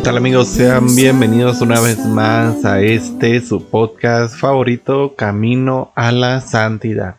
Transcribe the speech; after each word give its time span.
¿Qué 0.00 0.04
tal 0.04 0.16
amigos? 0.16 0.48
Sean 0.48 0.96
bienvenidos 0.96 1.60
una 1.60 1.78
vez 1.78 1.98
más 2.06 2.64
a 2.64 2.80
este 2.80 3.38
su 3.42 3.68
podcast 3.68 4.34
favorito, 4.34 5.14
Camino 5.14 5.92
a 5.94 6.10
la 6.10 6.40
Santidad. 6.40 7.16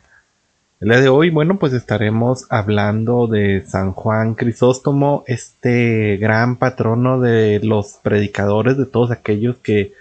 El 0.80 0.90
día 0.90 1.02
de 1.02 1.10
hoy, 1.10 1.30
bueno, 1.30 1.60
pues 1.60 1.74
estaremos 1.74 2.48
hablando 2.50 3.28
de 3.28 3.64
San 3.68 3.92
Juan 3.94 4.34
Crisóstomo, 4.34 5.24
este 5.28 6.18
gran 6.18 6.56
patrono 6.58 7.20
de 7.20 7.60
los 7.62 8.00
predicadores, 8.02 8.80
de 8.80 8.88
todos 8.88 9.12
aquellos 9.12 9.58
que, 9.60 9.94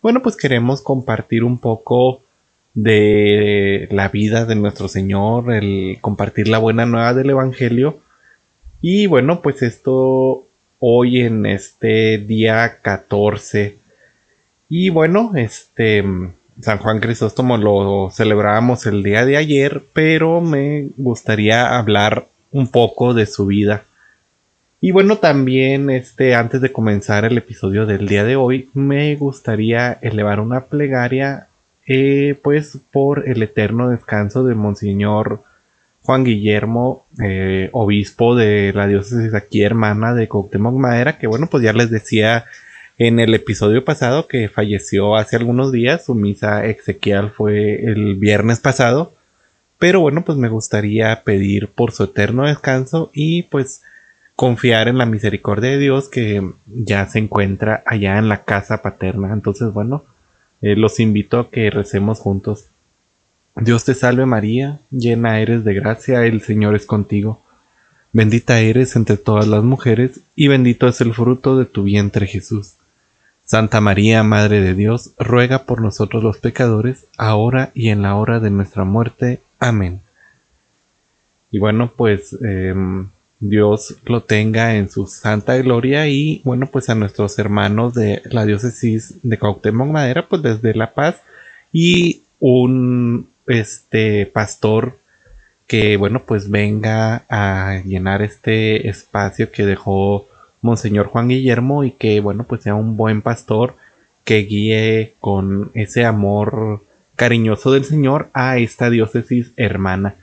bueno, 0.00 0.22
pues 0.22 0.36
queremos 0.36 0.80
compartir 0.80 1.42
un 1.42 1.58
poco 1.58 2.22
de 2.72 3.88
la 3.90 4.10
vida 4.10 4.44
de 4.44 4.54
nuestro 4.54 4.86
Señor, 4.86 5.52
el 5.52 5.98
compartir 6.00 6.46
la 6.46 6.58
buena 6.58 6.86
nueva 6.86 7.14
del 7.14 7.30
Evangelio. 7.30 7.98
Y 8.80 9.08
bueno, 9.08 9.42
pues 9.42 9.60
esto 9.62 10.44
hoy 10.78 11.22
en 11.22 11.46
este 11.46 12.18
día 12.18 12.78
14. 12.82 13.78
Y 14.68 14.90
bueno, 14.90 15.32
este 15.34 16.04
San 16.60 16.78
Juan 16.78 17.00
Crisóstomo 17.00 17.56
lo 17.56 18.10
celebrábamos 18.10 18.86
el 18.86 19.02
día 19.02 19.24
de 19.24 19.36
ayer, 19.36 19.82
pero 19.92 20.40
me 20.40 20.88
gustaría 20.96 21.78
hablar 21.78 22.26
un 22.50 22.68
poco 22.68 23.14
de 23.14 23.26
su 23.26 23.46
vida. 23.46 23.84
Y 24.80 24.92
bueno, 24.92 25.16
también 25.18 25.90
este 25.90 26.34
antes 26.34 26.60
de 26.60 26.72
comenzar 26.72 27.24
el 27.24 27.38
episodio 27.38 27.86
del 27.86 28.06
día 28.06 28.24
de 28.24 28.36
hoy, 28.36 28.70
me 28.74 29.14
gustaría 29.16 29.92
elevar 30.02 30.40
una 30.40 30.66
plegaria 30.66 31.48
eh, 31.86 32.38
pues 32.42 32.78
por 32.92 33.28
el 33.28 33.42
eterno 33.42 33.88
descanso 33.88 34.44
de 34.44 34.54
Monseñor 34.54 35.42
Juan 36.08 36.24
Guillermo, 36.24 37.04
eh, 37.22 37.68
obispo 37.72 38.34
de 38.34 38.72
la 38.72 38.86
diócesis 38.86 39.34
aquí 39.34 39.60
hermana 39.60 40.14
de 40.14 40.26
Cuauhtémoc 40.26 40.72
Madera, 40.72 41.18
que 41.18 41.26
bueno, 41.26 41.48
pues 41.50 41.62
ya 41.62 41.74
les 41.74 41.90
decía 41.90 42.46
en 42.96 43.20
el 43.20 43.34
episodio 43.34 43.84
pasado 43.84 44.26
que 44.26 44.48
falleció 44.48 45.16
hace 45.16 45.36
algunos 45.36 45.70
días, 45.70 46.06
su 46.06 46.14
misa 46.14 46.64
exequial 46.64 47.30
fue 47.30 47.84
el 47.84 48.14
viernes 48.14 48.58
pasado, 48.58 49.12
pero 49.78 50.00
bueno, 50.00 50.24
pues 50.24 50.38
me 50.38 50.48
gustaría 50.48 51.24
pedir 51.24 51.68
por 51.68 51.92
su 51.92 52.04
eterno 52.04 52.46
descanso 52.46 53.10
y 53.12 53.42
pues 53.42 53.82
confiar 54.34 54.88
en 54.88 54.96
la 54.96 55.04
misericordia 55.04 55.72
de 55.72 55.78
Dios 55.78 56.08
que 56.08 56.54
ya 56.68 57.04
se 57.04 57.18
encuentra 57.18 57.82
allá 57.84 58.16
en 58.16 58.30
la 58.30 58.44
casa 58.44 58.80
paterna. 58.80 59.34
Entonces, 59.34 59.74
bueno, 59.74 60.04
eh, 60.62 60.74
los 60.74 61.00
invito 61.00 61.38
a 61.38 61.50
que 61.50 61.68
recemos 61.68 62.18
juntos. 62.18 62.70
Dios 63.60 63.84
te 63.84 63.94
salve 63.94 64.24
María, 64.24 64.80
llena 64.90 65.40
eres 65.40 65.64
de 65.64 65.74
gracia, 65.74 66.24
el 66.24 66.42
Señor 66.42 66.76
es 66.76 66.86
contigo. 66.86 67.42
Bendita 68.12 68.60
eres 68.60 68.94
entre 68.94 69.16
todas 69.16 69.48
las 69.48 69.64
mujeres, 69.64 70.20
y 70.36 70.48
bendito 70.48 70.86
es 70.86 71.00
el 71.00 71.12
fruto 71.12 71.58
de 71.58 71.64
tu 71.64 71.82
vientre 71.82 72.26
Jesús. 72.26 72.74
Santa 73.44 73.80
María, 73.80 74.22
Madre 74.22 74.60
de 74.60 74.74
Dios, 74.74 75.12
ruega 75.18 75.64
por 75.64 75.80
nosotros 75.80 76.22
los 76.22 76.38
pecadores, 76.38 77.06
ahora 77.16 77.72
y 77.74 77.88
en 77.88 78.02
la 78.02 78.14
hora 78.14 78.38
de 78.38 78.50
nuestra 78.50 78.84
muerte. 78.84 79.40
Amén. 79.58 80.02
Y 81.50 81.58
bueno, 81.58 81.92
pues 81.96 82.36
em, 82.42 83.08
Dios 83.40 83.96
lo 84.04 84.22
tenga 84.22 84.76
en 84.76 84.90
su 84.90 85.06
santa 85.06 85.56
gloria 85.56 86.06
y 86.06 86.42
bueno, 86.44 86.68
pues 86.70 86.90
a 86.90 86.94
nuestros 86.94 87.38
hermanos 87.38 87.94
de 87.94 88.22
la 88.30 88.44
diócesis 88.44 89.14
de 89.22 89.38
Cuauhtémoc 89.38 89.88
Madera, 89.88 90.28
pues 90.28 90.42
desde 90.42 90.74
La 90.74 90.92
Paz 90.92 91.22
y 91.72 92.22
un 92.38 93.28
este 93.48 94.26
pastor 94.26 94.98
que 95.66 95.96
bueno 95.96 96.24
pues 96.24 96.50
venga 96.50 97.24
a 97.28 97.82
llenar 97.84 98.22
este 98.22 98.88
espacio 98.88 99.52
que 99.52 99.66
dejó 99.66 100.26
Monseñor 100.62 101.08
Juan 101.08 101.28
Guillermo 101.28 101.84
y 101.84 101.92
que 101.92 102.20
bueno 102.20 102.44
pues 102.44 102.62
sea 102.62 102.74
un 102.74 102.96
buen 102.96 103.22
pastor 103.22 103.76
que 104.24 104.38
guíe 104.38 105.14
con 105.20 105.70
ese 105.74 106.04
amor 106.04 106.82
cariñoso 107.16 107.72
del 107.72 107.84
Señor 107.84 108.30
a 108.32 108.58
esta 108.58 108.90
diócesis 108.90 109.52
hermana. 109.56 110.16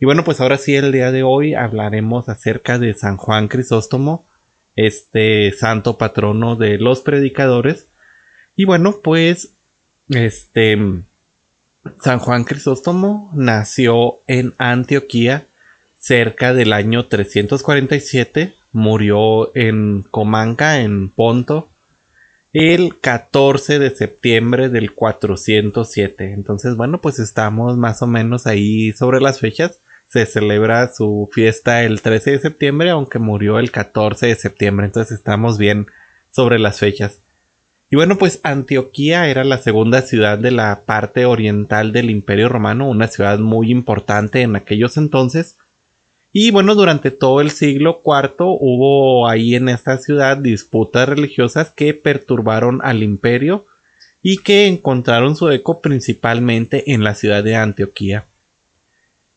Y 0.00 0.06
bueno 0.06 0.24
pues 0.24 0.40
ahora 0.40 0.58
sí 0.58 0.74
el 0.74 0.92
día 0.92 1.12
de 1.12 1.22
hoy 1.22 1.54
hablaremos 1.54 2.28
acerca 2.28 2.78
de 2.78 2.94
San 2.94 3.16
Juan 3.16 3.48
Crisóstomo, 3.48 4.26
este 4.76 5.52
santo 5.52 5.98
patrono 5.98 6.56
de 6.56 6.78
los 6.78 7.00
predicadores. 7.00 7.88
Y 8.56 8.64
bueno 8.64 8.96
pues 9.02 9.52
este 10.08 11.02
San 12.02 12.18
Juan 12.18 12.44
Crisóstomo 12.44 13.30
nació 13.34 14.20
en 14.26 14.54
Antioquía 14.58 15.46
cerca 15.98 16.54
del 16.54 16.72
año 16.72 17.06
347, 17.06 18.54
murió 18.72 19.54
en 19.56 20.02
Comanca, 20.02 20.80
en 20.80 21.10
Ponto, 21.10 21.68
el 22.52 22.98
14 22.98 23.78
de 23.78 23.90
septiembre 23.90 24.68
del 24.68 24.94
407. 24.94 26.32
Entonces, 26.32 26.76
bueno, 26.76 27.00
pues 27.00 27.18
estamos 27.18 27.76
más 27.76 28.02
o 28.02 28.06
menos 28.06 28.46
ahí 28.46 28.92
sobre 28.92 29.20
las 29.20 29.40
fechas. 29.40 29.80
Se 30.08 30.24
celebra 30.24 30.92
su 30.94 31.28
fiesta 31.32 31.82
el 31.82 32.00
13 32.00 32.32
de 32.32 32.38
septiembre, 32.38 32.90
aunque 32.90 33.18
murió 33.18 33.58
el 33.58 33.70
14 33.70 34.26
de 34.26 34.34
septiembre. 34.36 34.86
Entonces 34.86 35.18
estamos 35.18 35.58
bien 35.58 35.88
sobre 36.30 36.58
las 36.58 36.78
fechas. 36.78 37.20
Y 37.90 37.96
bueno, 37.96 38.18
pues 38.18 38.40
Antioquía 38.42 39.28
era 39.28 39.44
la 39.44 39.58
segunda 39.58 40.02
ciudad 40.02 40.38
de 40.38 40.50
la 40.50 40.82
parte 40.84 41.24
oriental 41.24 41.92
del 41.92 42.10
Imperio 42.10 42.50
Romano, 42.50 42.88
una 42.88 43.08
ciudad 43.08 43.38
muy 43.38 43.70
importante 43.70 44.42
en 44.42 44.56
aquellos 44.56 44.98
entonces. 44.98 45.56
Y 46.30 46.50
bueno, 46.50 46.74
durante 46.74 47.10
todo 47.10 47.40
el 47.40 47.50
siglo 47.50 48.02
IV 48.04 48.34
hubo 48.40 49.26
ahí 49.26 49.54
en 49.54 49.70
esta 49.70 49.96
ciudad 49.96 50.36
disputas 50.36 51.08
religiosas 51.08 51.70
que 51.70 51.94
perturbaron 51.94 52.80
al 52.82 53.02
imperio 53.02 53.64
y 54.22 54.38
que 54.38 54.66
encontraron 54.66 55.36
su 55.36 55.48
eco 55.50 55.80
principalmente 55.80 56.92
en 56.92 57.04
la 57.04 57.14
ciudad 57.14 57.42
de 57.42 57.56
Antioquía. 57.56 58.26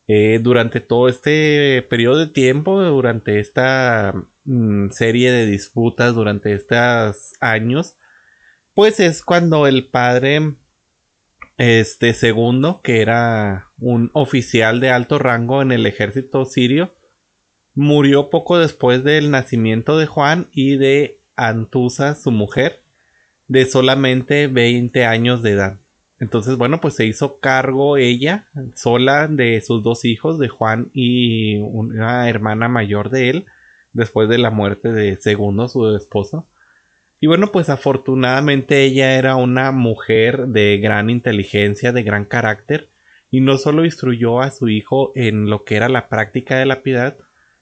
Eh, 0.08 0.40
durante 0.42 0.80
todo 0.80 1.08
este 1.08 1.80
periodo 1.88 2.18
de 2.18 2.26
tiempo, 2.26 2.82
durante 2.82 3.40
esta 3.40 4.12
mm, 4.44 4.90
serie 4.90 5.32
de 5.32 5.46
disputas, 5.46 6.14
durante 6.14 6.52
estos 6.52 7.32
años, 7.40 7.96
pues 8.74 9.00
es 9.00 9.22
cuando 9.22 9.66
el 9.66 9.88
padre 9.88 10.54
este 11.58 12.14
segundo, 12.14 12.80
que 12.82 13.02
era 13.02 13.68
un 13.78 14.10
oficial 14.14 14.80
de 14.80 14.90
alto 14.90 15.18
rango 15.18 15.62
en 15.62 15.72
el 15.72 15.86
ejército 15.86 16.44
sirio, 16.44 16.94
murió 17.74 18.30
poco 18.30 18.58
después 18.58 19.04
del 19.04 19.30
nacimiento 19.30 19.98
de 19.98 20.06
Juan 20.06 20.48
y 20.52 20.76
de 20.76 21.18
Antusa, 21.36 22.14
su 22.14 22.30
mujer, 22.30 22.80
de 23.48 23.66
solamente 23.66 24.46
20 24.46 25.04
años 25.04 25.42
de 25.42 25.52
edad. 25.52 25.78
Entonces, 26.18 26.56
bueno, 26.56 26.80
pues 26.80 26.94
se 26.94 27.04
hizo 27.04 27.38
cargo 27.38 27.96
ella 27.96 28.46
sola 28.74 29.26
de 29.26 29.60
sus 29.60 29.82
dos 29.82 30.04
hijos, 30.04 30.38
de 30.38 30.48
Juan 30.48 30.90
y 30.94 31.58
una 31.58 32.28
hermana 32.28 32.68
mayor 32.68 33.10
de 33.10 33.30
él, 33.30 33.46
después 33.92 34.28
de 34.28 34.38
la 34.38 34.50
muerte 34.50 34.92
de 34.92 35.16
segundo, 35.16 35.68
su 35.68 35.96
esposo. 35.96 36.46
Y 37.22 37.28
bueno, 37.28 37.52
pues 37.52 37.68
afortunadamente 37.68 38.82
ella 38.82 39.14
era 39.14 39.36
una 39.36 39.70
mujer 39.70 40.48
de 40.48 40.78
gran 40.78 41.08
inteligencia, 41.08 41.92
de 41.92 42.02
gran 42.02 42.24
carácter, 42.24 42.88
y 43.30 43.40
no 43.40 43.58
solo 43.58 43.84
instruyó 43.84 44.40
a 44.40 44.50
su 44.50 44.68
hijo 44.68 45.12
en 45.14 45.48
lo 45.48 45.62
que 45.62 45.76
era 45.76 45.88
la 45.88 46.08
práctica 46.08 46.58
de 46.58 46.66
la 46.66 46.82
piedad, 46.82 47.18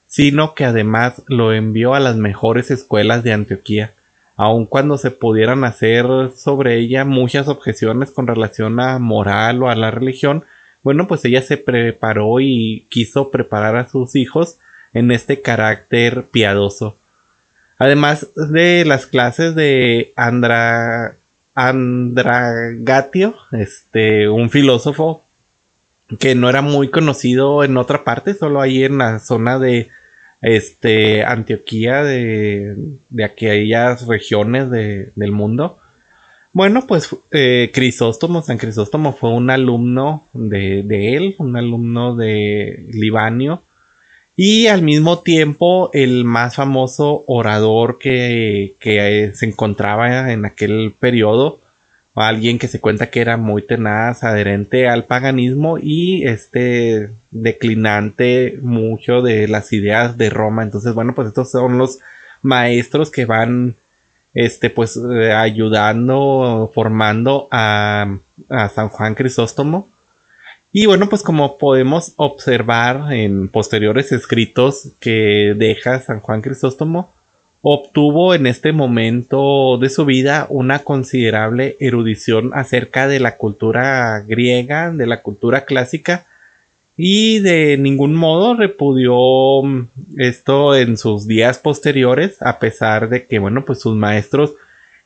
sino 0.07 0.55
que 0.55 0.65
además 0.65 1.21
lo 1.27 1.53
envió 1.53 1.93
a 1.93 1.99
las 1.99 2.15
mejores 2.15 2.71
escuelas 2.71 3.23
de 3.23 3.33
Antioquía, 3.33 3.93
aun 4.35 4.65
cuando 4.65 4.97
se 4.97 5.11
pudieran 5.11 5.63
hacer 5.63 6.07
sobre 6.35 6.79
ella 6.79 7.05
muchas 7.05 7.47
objeciones 7.47 8.09
con 8.09 8.25
relación 8.25 8.79
a 8.79 8.97
moral 8.97 9.61
o 9.61 9.69
a 9.69 9.75
la 9.75 9.91
religión, 9.91 10.43
bueno, 10.81 11.07
pues 11.07 11.23
ella 11.25 11.43
se 11.43 11.57
preparó 11.57 12.39
y 12.39 12.87
quiso 12.89 13.29
preparar 13.29 13.75
a 13.75 13.87
sus 13.87 14.15
hijos 14.15 14.57
en 14.91 15.11
este 15.11 15.43
carácter 15.43 16.29
piadoso. 16.31 16.97
Además 17.81 18.27
de 18.35 18.85
las 18.85 19.07
clases 19.07 19.55
de 19.55 20.13
Andra, 20.15 21.15
Andragatio, 21.55 23.33
este, 23.53 24.29
un 24.29 24.51
filósofo 24.51 25.23
que 26.19 26.35
no 26.35 26.47
era 26.47 26.61
muy 26.61 26.89
conocido 26.89 27.63
en 27.63 27.77
otra 27.77 28.03
parte, 28.03 28.35
solo 28.35 28.61
ahí 28.61 28.83
en 28.83 28.99
la 28.99 29.17
zona 29.17 29.57
de 29.57 29.89
este, 30.43 31.23
Antioquía 31.23 32.03
de, 32.03 32.75
de 33.09 33.23
aquellas 33.23 34.05
regiones 34.05 34.69
del 34.69 35.31
mundo. 35.31 35.79
Bueno, 36.53 36.85
pues 36.85 37.09
eh, 37.31 37.71
Crisóstomo, 37.73 38.43
San 38.43 38.59
Crisóstomo 38.59 39.13
fue 39.13 39.31
un 39.31 39.49
alumno 39.49 40.27
de, 40.33 40.83
de, 40.83 41.15
él, 41.15 41.35
un 41.39 41.57
alumno 41.57 42.15
de 42.15 42.91
Libanio, 42.93 43.63
y 44.43 44.65
al 44.65 44.81
mismo 44.81 45.19
tiempo 45.19 45.91
el 45.93 46.25
más 46.25 46.55
famoso 46.55 47.23
orador 47.27 47.99
que, 47.99 48.75
que 48.79 49.33
se 49.35 49.45
encontraba 49.45 50.33
en 50.33 50.45
aquel 50.45 50.95
periodo, 50.97 51.61
alguien 52.15 52.57
que 52.57 52.67
se 52.67 52.79
cuenta 52.79 53.11
que 53.11 53.21
era 53.21 53.37
muy 53.37 53.61
tenaz, 53.61 54.23
adherente 54.23 54.89
al 54.89 55.05
paganismo 55.05 55.77
y 55.79 56.25
este 56.25 57.11
declinante 57.29 58.57
mucho 58.63 59.21
de 59.21 59.47
las 59.47 59.73
ideas 59.73 60.17
de 60.17 60.31
Roma. 60.31 60.63
Entonces, 60.63 60.95
bueno, 60.95 61.13
pues 61.13 61.27
estos 61.27 61.51
son 61.51 61.77
los 61.77 61.99
maestros 62.41 63.11
que 63.11 63.25
van 63.25 63.75
este 64.33 64.71
pues 64.71 64.97
eh, 64.97 65.33
ayudando, 65.33 66.71
formando 66.73 67.47
a, 67.51 68.17
a 68.49 68.69
San 68.69 68.89
Juan 68.89 69.13
Crisóstomo. 69.13 69.87
Y 70.73 70.85
bueno, 70.85 71.09
pues 71.09 71.21
como 71.21 71.57
podemos 71.57 72.13
observar 72.15 73.11
en 73.11 73.49
posteriores 73.49 74.11
escritos 74.13 74.91
que 74.99 75.53
deja 75.57 75.99
San 75.99 76.21
Juan 76.21 76.41
Crisóstomo, 76.41 77.11
obtuvo 77.61 78.33
en 78.33 78.47
este 78.47 78.71
momento 78.71 79.77
de 79.77 79.89
su 79.89 80.05
vida 80.05 80.47
una 80.49 80.79
considerable 80.79 81.75
erudición 81.79 82.51
acerca 82.53 83.07
de 83.07 83.19
la 83.19 83.37
cultura 83.37 84.21
griega, 84.21 84.91
de 84.91 85.07
la 85.07 85.21
cultura 85.21 85.65
clásica, 85.65 86.25
y 86.95 87.39
de 87.39 87.77
ningún 87.77 88.13
modo 88.15 88.55
repudió 88.55 89.63
mm, 89.63 89.89
esto 90.19 90.75
en 90.75 90.97
sus 90.97 91.27
días 91.27 91.57
posteriores, 91.57 92.41
a 92.41 92.59
pesar 92.59 93.09
de 93.09 93.25
que, 93.25 93.39
bueno, 93.39 93.65
pues 93.65 93.81
sus 93.81 93.95
maestros 93.95 94.53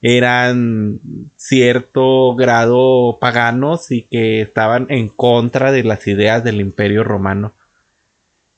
eran 0.07 0.99
cierto 1.35 2.35
grado 2.35 3.17
paganos 3.19 3.91
y 3.91 4.03
que 4.03 4.41
estaban 4.41 4.85
en 4.89 5.09
contra 5.09 5.71
de 5.71 5.83
las 5.83 6.05
ideas 6.05 6.43
del 6.43 6.61
imperio 6.61 7.03
romano. 7.03 7.55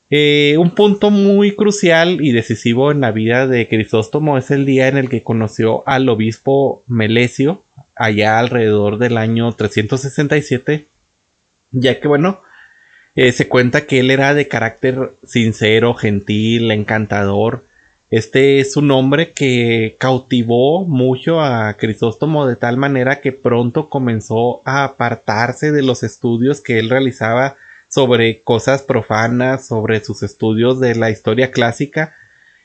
Eh, 0.10 0.58
un 0.60 0.72
punto 0.72 1.10
muy 1.10 1.56
crucial 1.56 2.20
y 2.20 2.34
decisivo 2.34 2.92
en 2.92 3.00
la 3.00 3.12
vida 3.12 3.48
de 3.48 3.70
Crisóstomo 3.70 4.38
es 4.38 4.52
el 4.52 4.66
día 4.66 4.90
en 4.90 4.98
el 4.98 5.08
que 5.08 5.24
conoció 5.24 5.88
al 5.88 6.10
obispo 6.10 6.84
Melesio, 6.86 7.64
allá 7.96 8.40
alrededor 8.40 8.98
del 8.98 9.18
año 9.18 9.54
367, 9.54 10.86
ya 11.72 12.02
que 12.02 12.08
bueno, 12.10 12.42
eh, 13.16 13.32
se 13.32 13.48
cuenta 13.48 13.86
que 13.86 14.02
él 14.02 14.12
era 14.12 14.34
de 14.34 14.50
carácter 14.50 15.14
sincero, 15.26 15.94
gentil, 15.94 16.72
encantador. 16.72 17.67
Este 18.10 18.62
es 18.62 18.78
un 18.78 18.90
hombre 18.92 19.34
que 19.34 19.98
cautivó 20.00 20.86
mucho 20.86 21.42
a 21.42 21.74
Crisóstomo 21.74 22.48
de 22.48 22.56
tal 22.56 22.78
manera 22.78 23.20
que 23.20 23.34
pronto 23.34 23.90
comenzó 23.90 24.62
a 24.64 24.86
apartarse 24.86 25.74
de 25.74 25.84
los 25.84 26.04
estudios 26.04 26.62
que 26.62 26.80
él 26.80 26.90
realizaba 26.90 27.58
sobre 27.90 28.42
cosas 28.44 28.82
profanas, 28.82 29.68
sobre 29.68 30.02
sus 30.02 30.24
estudios 30.24 30.80
de 30.80 30.96
la 30.96 31.10
historia 31.10 31.52
clásica 31.52 32.16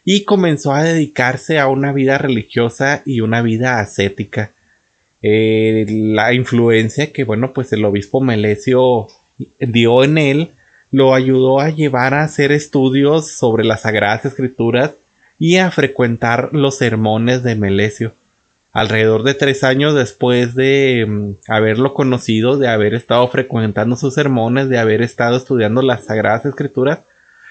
y 0.04 0.22
comenzó 0.22 0.74
a 0.74 0.84
dedicarse 0.84 1.58
a 1.58 1.66
una 1.66 1.92
vida 1.92 2.18
religiosa 2.18 3.02
y 3.04 3.20
una 3.20 3.42
vida 3.42 3.80
ascética. 3.80 4.52
Eh, 5.22 5.86
la 5.88 6.34
influencia 6.34 7.12
que, 7.12 7.24
bueno, 7.24 7.52
pues 7.52 7.72
el 7.72 7.84
obispo 7.84 8.20
Melesio 8.20 9.08
dio 9.58 10.04
en 10.04 10.18
él 10.18 10.50
lo 10.92 11.14
ayudó 11.14 11.58
a 11.58 11.70
llevar 11.70 12.14
a 12.14 12.22
hacer 12.22 12.52
estudios 12.52 13.32
sobre 13.32 13.64
las 13.64 13.82
sagradas 13.82 14.24
escrituras 14.26 14.92
y 15.42 15.56
a 15.56 15.72
frecuentar 15.72 16.50
los 16.52 16.78
sermones 16.78 17.42
de 17.42 17.56
Melesio 17.56 18.14
alrededor 18.70 19.24
de 19.24 19.34
tres 19.34 19.64
años 19.64 19.92
después 19.92 20.54
de 20.54 21.04
mm, 21.04 21.32
haberlo 21.48 21.94
conocido, 21.94 22.58
de 22.58 22.68
haber 22.68 22.94
estado 22.94 23.26
frecuentando 23.26 23.96
sus 23.96 24.14
sermones, 24.14 24.68
de 24.68 24.78
haber 24.78 25.02
estado 25.02 25.36
estudiando 25.36 25.82
las 25.82 26.04
Sagradas 26.04 26.46
Escrituras, 26.46 27.00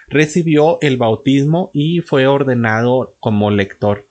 recibió 0.08 0.78
el 0.80 0.96
bautismo 0.96 1.70
y 1.74 2.00
fue 2.00 2.28
ordenado 2.28 3.18
como 3.20 3.52
lector. 3.52 4.06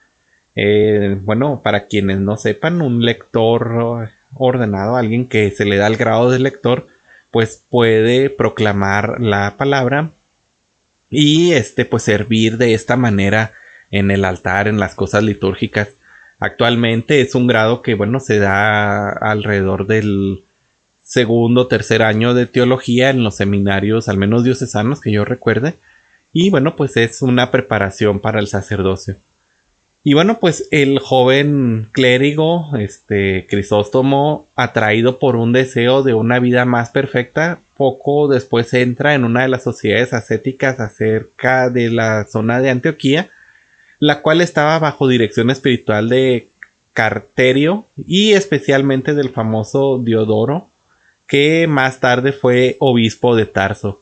Eh, 0.56 1.16
bueno, 1.22 1.62
para 1.64 1.86
quienes 1.86 2.20
no 2.20 2.36
sepan, 2.36 2.82
un 2.82 3.02
lector 3.02 4.10
ordenado, 4.34 4.96
alguien 4.96 5.26
que 5.26 5.50
se 5.52 5.64
le 5.64 5.78
da 5.78 5.86
el 5.86 5.96
grado 5.96 6.30
de 6.30 6.38
lector, 6.38 6.86
pues 7.30 7.64
puede 7.70 8.28
proclamar 8.28 9.22
la 9.22 9.56
palabra 9.56 10.10
y 11.08 11.52
este 11.52 11.86
pues 11.86 12.02
servir 12.02 12.58
de 12.58 12.74
esta 12.74 12.96
manera 12.96 13.54
en 13.90 14.10
el 14.10 14.24
altar, 14.24 14.68
en 14.68 14.78
las 14.78 14.94
cosas 14.94 15.22
litúrgicas. 15.22 15.88
Actualmente 16.38 17.20
es 17.20 17.34
un 17.34 17.46
grado 17.46 17.82
que, 17.82 17.94
bueno, 17.94 18.20
se 18.20 18.38
da 18.38 19.10
alrededor 19.10 19.86
del 19.86 20.44
segundo, 21.02 21.66
tercer 21.66 22.02
año 22.02 22.34
de 22.34 22.46
teología 22.46 23.10
en 23.10 23.24
los 23.24 23.36
seminarios, 23.36 24.08
al 24.08 24.16
menos 24.16 24.44
diocesanos 24.44 25.00
que 25.00 25.12
yo 25.12 25.24
recuerde. 25.24 25.74
Y 26.32 26.50
bueno, 26.50 26.76
pues 26.76 26.96
es 26.96 27.22
una 27.22 27.50
preparación 27.50 28.20
para 28.20 28.38
el 28.38 28.46
sacerdocio. 28.46 29.16
Y 30.02 30.14
bueno, 30.14 30.38
pues 30.40 30.66
el 30.70 30.98
joven 30.98 31.88
clérigo, 31.92 32.74
este 32.78 33.46
Crisóstomo, 33.50 34.46
atraído 34.56 35.18
por 35.18 35.36
un 35.36 35.52
deseo 35.52 36.02
de 36.02 36.14
una 36.14 36.38
vida 36.38 36.64
más 36.64 36.90
perfecta, 36.90 37.58
poco 37.76 38.28
después 38.28 38.72
entra 38.72 39.14
en 39.14 39.24
una 39.24 39.42
de 39.42 39.48
las 39.48 39.62
sociedades 39.62 40.14
ascéticas 40.14 40.80
acerca 40.80 41.68
de 41.68 41.90
la 41.90 42.24
zona 42.24 42.60
de 42.60 42.70
Antioquía, 42.70 43.28
la 44.00 44.22
cual 44.22 44.40
estaba 44.40 44.78
bajo 44.78 45.06
dirección 45.06 45.50
espiritual 45.50 46.08
de 46.08 46.48
Carterio 46.92 47.84
y 47.96 48.32
especialmente 48.32 49.14
del 49.14 49.30
famoso 49.30 50.00
Diodoro, 50.02 50.68
que 51.26 51.66
más 51.68 52.00
tarde 52.00 52.32
fue 52.32 52.76
obispo 52.80 53.36
de 53.36 53.46
Tarso. 53.46 54.00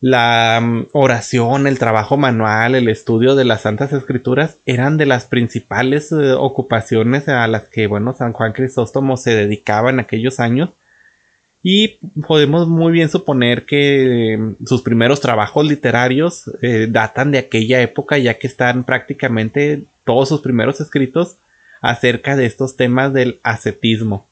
La 0.00 0.60
mm, 0.60 0.88
oración, 0.92 1.68
el 1.68 1.78
trabajo 1.78 2.16
manual, 2.16 2.74
el 2.74 2.88
estudio 2.88 3.36
de 3.36 3.44
las 3.44 3.62
Santas 3.62 3.92
Escrituras 3.92 4.58
eran 4.66 4.98
de 4.98 5.06
las 5.06 5.26
principales 5.26 6.10
eh, 6.10 6.32
ocupaciones 6.32 7.28
a 7.28 7.46
las 7.46 7.68
que, 7.68 7.86
bueno, 7.86 8.12
San 8.12 8.32
Juan 8.32 8.52
Crisóstomo 8.52 9.16
se 9.16 9.34
dedicaba 9.34 9.90
en 9.90 10.00
aquellos 10.00 10.40
años 10.40 10.70
y 11.62 12.00
podemos 12.26 12.66
muy 12.66 12.92
bien 12.92 13.08
suponer 13.08 13.64
que 13.64 14.36
mm, 14.38 14.66
sus 14.66 14.82
primeros 14.82 15.20
trabajos 15.20 15.66
literarios 15.66 16.50
eh, 16.60 16.88
datan 16.90 17.30
de 17.30 17.38
aquella 17.38 17.80
época, 17.80 18.18
ya 18.18 18.34
que 18.34 18.48
están 18.48 18.84
prácticamente 18.84 19.84
todos 20.04 20.28
sus 20.28 20.40
primeros 20.40 20.80
escritos 20.80 21.36
acerca 21.80 22.36
de 22.36 22.46
estos 22.46 22.76
temas 22.76 23.12
del 23.12 23.38
ascetismo. 23.42 24.26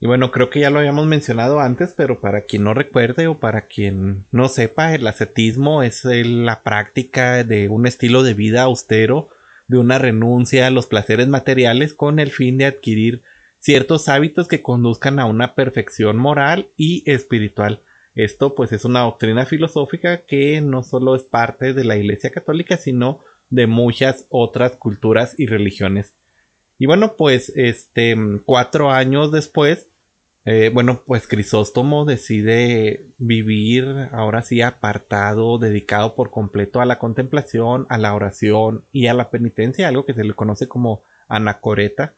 Y 0.00 0.06
bueno, 0.06 0.30
creo 0.30 0.50
que 0.50 0.60
ya 0.60 0.70
lo 0.70 0.80
habíamos 0.80 1.06
mencionado 1.06 1.60
antes, 1.60 1.94
pero 1.96 2.20
para 2.20 2.42
quien 2.42 2.64
no 2.64 2.74
recuerde 2.74 3.26
o 3.26 3.38
para 3.38 3.62
quien 3.62 4.26
no 4.32 4.48
sepa, 4.48 4.94
el 4.94 5.06
ascetismo 5.06 5.82
es 5.82 6.04
la 6.04 6.62
práctica 6.62 7.44
de 7.44 7.68
un 7.68 7.86
estilo 7.86 8.22
de 8.22 8.34
vida 8.34 8.62
austero, 8.62 9.30
de 9.68 9.78
una 9.78 9.98
renuncia 9.98 10.66
a 10.66 10.70
los 10.70 10.86
placeres 10.86 11.28
materiales 11.28 11.94
con 11.94 12.18
el 12.18 12.30
fin 12.30 12.58
de 12.58 12.66
adquirir 12.66 13.22
ciertos 13.64 14.10
hábitos 14.10 14.46
que 14.46 14.60
conduzcan 14.60 15.18
a 15.18 15.24
una 15.24 15.54
perfección 15.54 16.18
moral 16.18 16.68
y 16.76 17.02
espiritual. 17.10 17.80
Esto 18.14 18.54
pues 18.54 18.72
es 18.72 18.84
una 18.84 19.00
doctrina 19.00 19.46
filosófica 19.46 20.26
que 20.26 20.60
no 20.60 20.82
solo 20.82 21.16
es 21.16 21.22
parte 21.22 21.72
de 21.72 21.82
la 21.82 21.96
Iglesia 21.96 22.30
Católica, 22.30 22.76
sino 22.76 23.20
de 23.48 23.66
muchas 23.66 24.26
otras 24.28 24.72
culturas 24.72 25.34
y 25.38 25.46
religiones. 25.46 26.12
Y 26.78 26.84
bueno, 26.84 27.14
pues 27.16 27.54
este 27.56 28.14
cuatro 28.44 28.90
años 28.90 29.32
después, 29.32 29.88
eh, 30.44 30.70
bueno, 30.72 31.02
pues 31.06 31.26
Crisóstomo 31.26 32.04
decide 32.04 33.06
vivir 33.16 33.86
ahora 34.12 34.42
sí 34.42 34.60
apartado, 34.60 35.56
dedicado 35.56 36.14
por 36.14 36.30
completo 36.30 36.82
a 36.82 36.84
la 36.84 36.98
contemplación, 36.98 37.86
a 37.88 37.96
la 37.96 38.14
oración 38.14 38.84
y 38.92 39.06
a 39.06 39.14
la 39.14 39.30
penitencia, 39.30 39.88
algo 39.88 40.04
que 40.04 40.12
se 40.12 40.22
le 40.22 40.34
conoce 40.34 40.68
como 40.68 41.02
anacoreta 41.28 42.12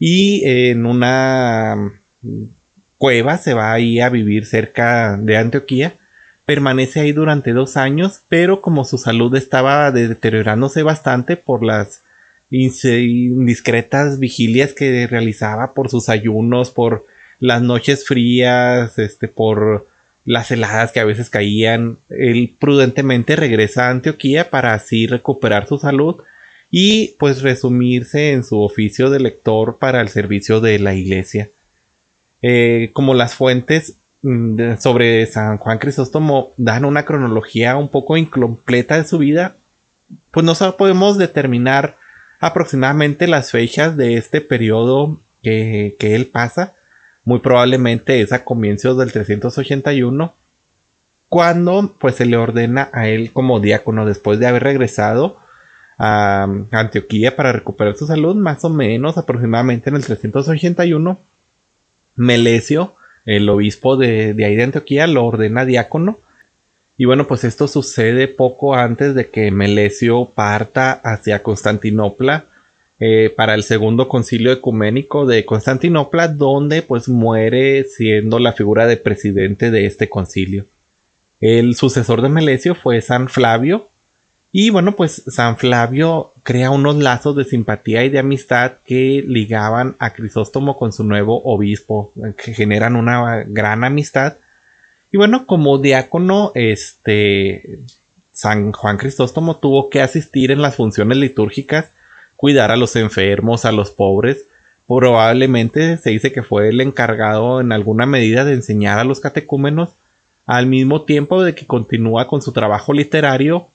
y 0.00 0.42
en 0.46 0.86
una 0.86 1.92
cueva 2.96 3.36
se 3.36 3.54
va 3.54 3.72
ahí 3.72 4.00
a 4.00 4.08
vivir 4.08 4.46
cerca 4.46 5.16
de 5.18 5.36
Antioquía. 5.36 5.94
Permanece 6.46 7.00
ahí 7.00 7.12
durante 7.12 7.52
dos 7.52 7.76
años, 7.76 8.22
pero 8.28 8.62
como 8.62 8.84
su 8.84 8.98
salud 8.98 9.36
estaba 9.36 9.92
deteriorándose 9.92 10.82
bastante 10.82 11.36
por 11.36 11.62
las 11.62 12.02
indiscretas 12.50 14.18
vigilias 14.18 14.72
que 14.72 15.06
realizaba, 15.06 15.74
por 15.74 15.90
sus 15.90 16.08
ayunos, 16.08 16.70
por 16.70 17.04
las 17.38 17.62
noches 17.62 18.04
frías, 18.06 18.98
este, 18.98 19.28
por 19.28 19.86
las 20.24 20.50
heladas 20.50 20.92
que 20.92 21.00
a 21.00 21.04
veces 21.04 21.30
caían, 21.30 21.98
él 22.08 22.56
prudentemente 22.58 23.36
regresa 23.36 23.86
a 23.86 23.90
Antioquía 23.90 24.50
para 24.50 24.74
así 24.74 25.06
recuperar 25.06 25.68
su 25.68 25.78
salud 25.78 26.22
y 26.70 27.16
pues 27.18 27.42
resumirse 27.42 28.32
en 28.32 28.44
su 28.44 28.60
oficio 28.60 29.10
de 29.10 29.20
lector 29.20 29.78
para 29.78 30.00
el 30.00 30.08
servicio 30.08 30.60
de 30.60 30.78
la 30.78 30.94
iglesia. 30.94 31.50
Eh, 32.42 32.90
como 32.92 33.12
las 33.12 33.34
fuentes 33.34 33.96
mm, 34.22 34.76
sobre 34.78 35.26
San 35.26 35.58
Juan 35.58 35.78
Crisóstomo 35.78 36.52
dan 36.56 36.84
una 36.84 37.04
cronología 37.04 37.76
un 37.76 37.88
poco 37.88 38.16
incompleta 38.16 38.96
de 38.96 39.04
su 39.04 39.18
vida, 39.18 39.56
pues 40.30 40.46
no 40.46 40.54
podemos 40.76 41.18
determinar 41.18 41.96
aproximadamente 42.38 43.26
las 43.26 43.50
fechas 43.50 43.96
de 43.96 44.14
este 44.14 44.40
periodo 44.40 45.20
que, 45.42 45.96
que 45.98 46.14
él 46.14 46.26
pasa. 46.26 46.76
Muy 47.24 47.40
probablemente 47.40 48.20
es 48.22 48.32
a 48.32 48.44
comienzos 48.44 48.96
del 48.96 49.12
381, 49.12 50.34
cuando 51.28 51.94
pues 52.00 52.14
se 52.14 52.26
le 52.26 52.36
ordena 52.36 52.90
a 52.92 53.08
él 53.08 53.32
como 53.32 53.60
diácono 53.60 54.06
después 54.06 54.38
de 54.38 54.46
haber 54.46 54.62
regresado 54.62 55.38
a 56.02 56.44
Antioquía 56.70 57.36
para 57.36 57.52
recuperar 57.52 57.94
su 57.94 58.06
salud, 58.06 58.34
más 58.34 58.64
o 58.64 58.70
menos 58.70 59.18
aproximadamente 59.18 59.90
en 59.90 59.96
el 59.96 60.04
381. 60.04 61.18
Melesio, 62.16 62.94
el 63.26 63.46
obispo 63.50 63.98
de, 63.98 64.34
ahí 64.42 64.56
de 64.56 64.62
Antioquía, 64.62 65.06
lo 65.06 65.26
ordena 65.26 65.66
diácono. 65.66 66.18
Y 66.96 67.04
bueno, 67.04 67.26
pues 67.26 67.44
esto 67.44 67.68
sucede 67.68 68.28
poco 68.28 68.74
antes 68.74 69.14
de 69.14 69.28
que 69.28 69.50
Melesio 69.50 70.30
parta 70.34 70.92
hacia 70.92 71.42
Constantinopla 71.42 72.46
eh, 72.98 73.30
para 73.36 73.54
el 73.54 73.62
segundo 73.62 74.08
concilio 74.08 74.52
ecuménico 74.52 75.26
de 75.26 75.44
Constantinopla, 75.44 76.28
donde 76.28 76.80
pues 76.80 77.10
muere 77.10 77.84
siendo 77.84 78.38
la 78.38 78.54
figura 78.54 78.86
de 78.86 78.96
presidente 78.96 79.70
de 79.70 79.84
este 79.84 80.08
concilio. 80.08 80.64
El 81.40 81.74
sucesor 81.74 82.22
de 82.22 82.30
Melesio 82.30 82.74
fue 82.74 83.02
San 83.02 83.28
Flavio, 83.28 83.90
y 84.52 84.70
bueno, 84.70 84.96
pues 84.96 85.22
San 85.28 85.58
Flavio 85.58 86.32
crea 86.42 86.72
unos 86.72 86.96
lazos 86.96 87.36
de 87.36 87.44
simpatía 87.44 88.04
y 88.04 88.08
de 88.08 88.18
amistad 88.18 88.78
que 88.84 89.24
ligaban 89.26 89.94
a 90.00 90.12
Crisóstomo 90.12 90.76
con 90.76 90.92
su 90.92 91.04
nuevo 91.04 91.40
obispo, 91.44 92.12
que 92.36 92.52
generan 92.52 92.96
una 92.96 93.44
gran 93.46 93.84
amistad. 93.84 94.38
Y 95.12 95.18
bueno, 95.18 95.46
como 95.46 95.78
diácono, 95.78 96.50
este 96.56 97.80
San 98.32 98.72
Juan 98.72 98.96
Crisóstomo 98.96 99.58
tuvo 99.58 99.88
que 99.88 100.02
asistir 100.02 100.50
en 100.50 100.62
las 100.62 100.74
funciones 100.74 101.18
litúrgicas, 101.18 101.90
cuidar 102.34 102.72
a 102.72 102.76
los 102.76 102.96
enfermos, 102.96 103.64
a 103.64 103.70
los 103.70 103.92
pobres. 103.92 104.46
Probablemente 104.88 105.96
se 105.98 106.10
dice 106.10 106.32
que 106.32 106.42
fue 106.42 106.70
el 106.70 106.80
encargado 106.80 107.60
en 107.60 107.70
alguna 107.70 108.04
medida 108.04 108.44
de 108.44 108.54
enseñar 108.54 108.98
a 108.98 109.04
los 109.04 109.20
catecúmenos, 109.20 109.90
al 110.44 110.66
mismo 110.66 111.02
tiempo 111.02 111.44
de 111.44 111.54
que 111.54 111.68
continúa 111.68 112.26
con 112.26 112.42
su 112.42 112.50
trabajo 112.50 112.92
literario 112.92 113.68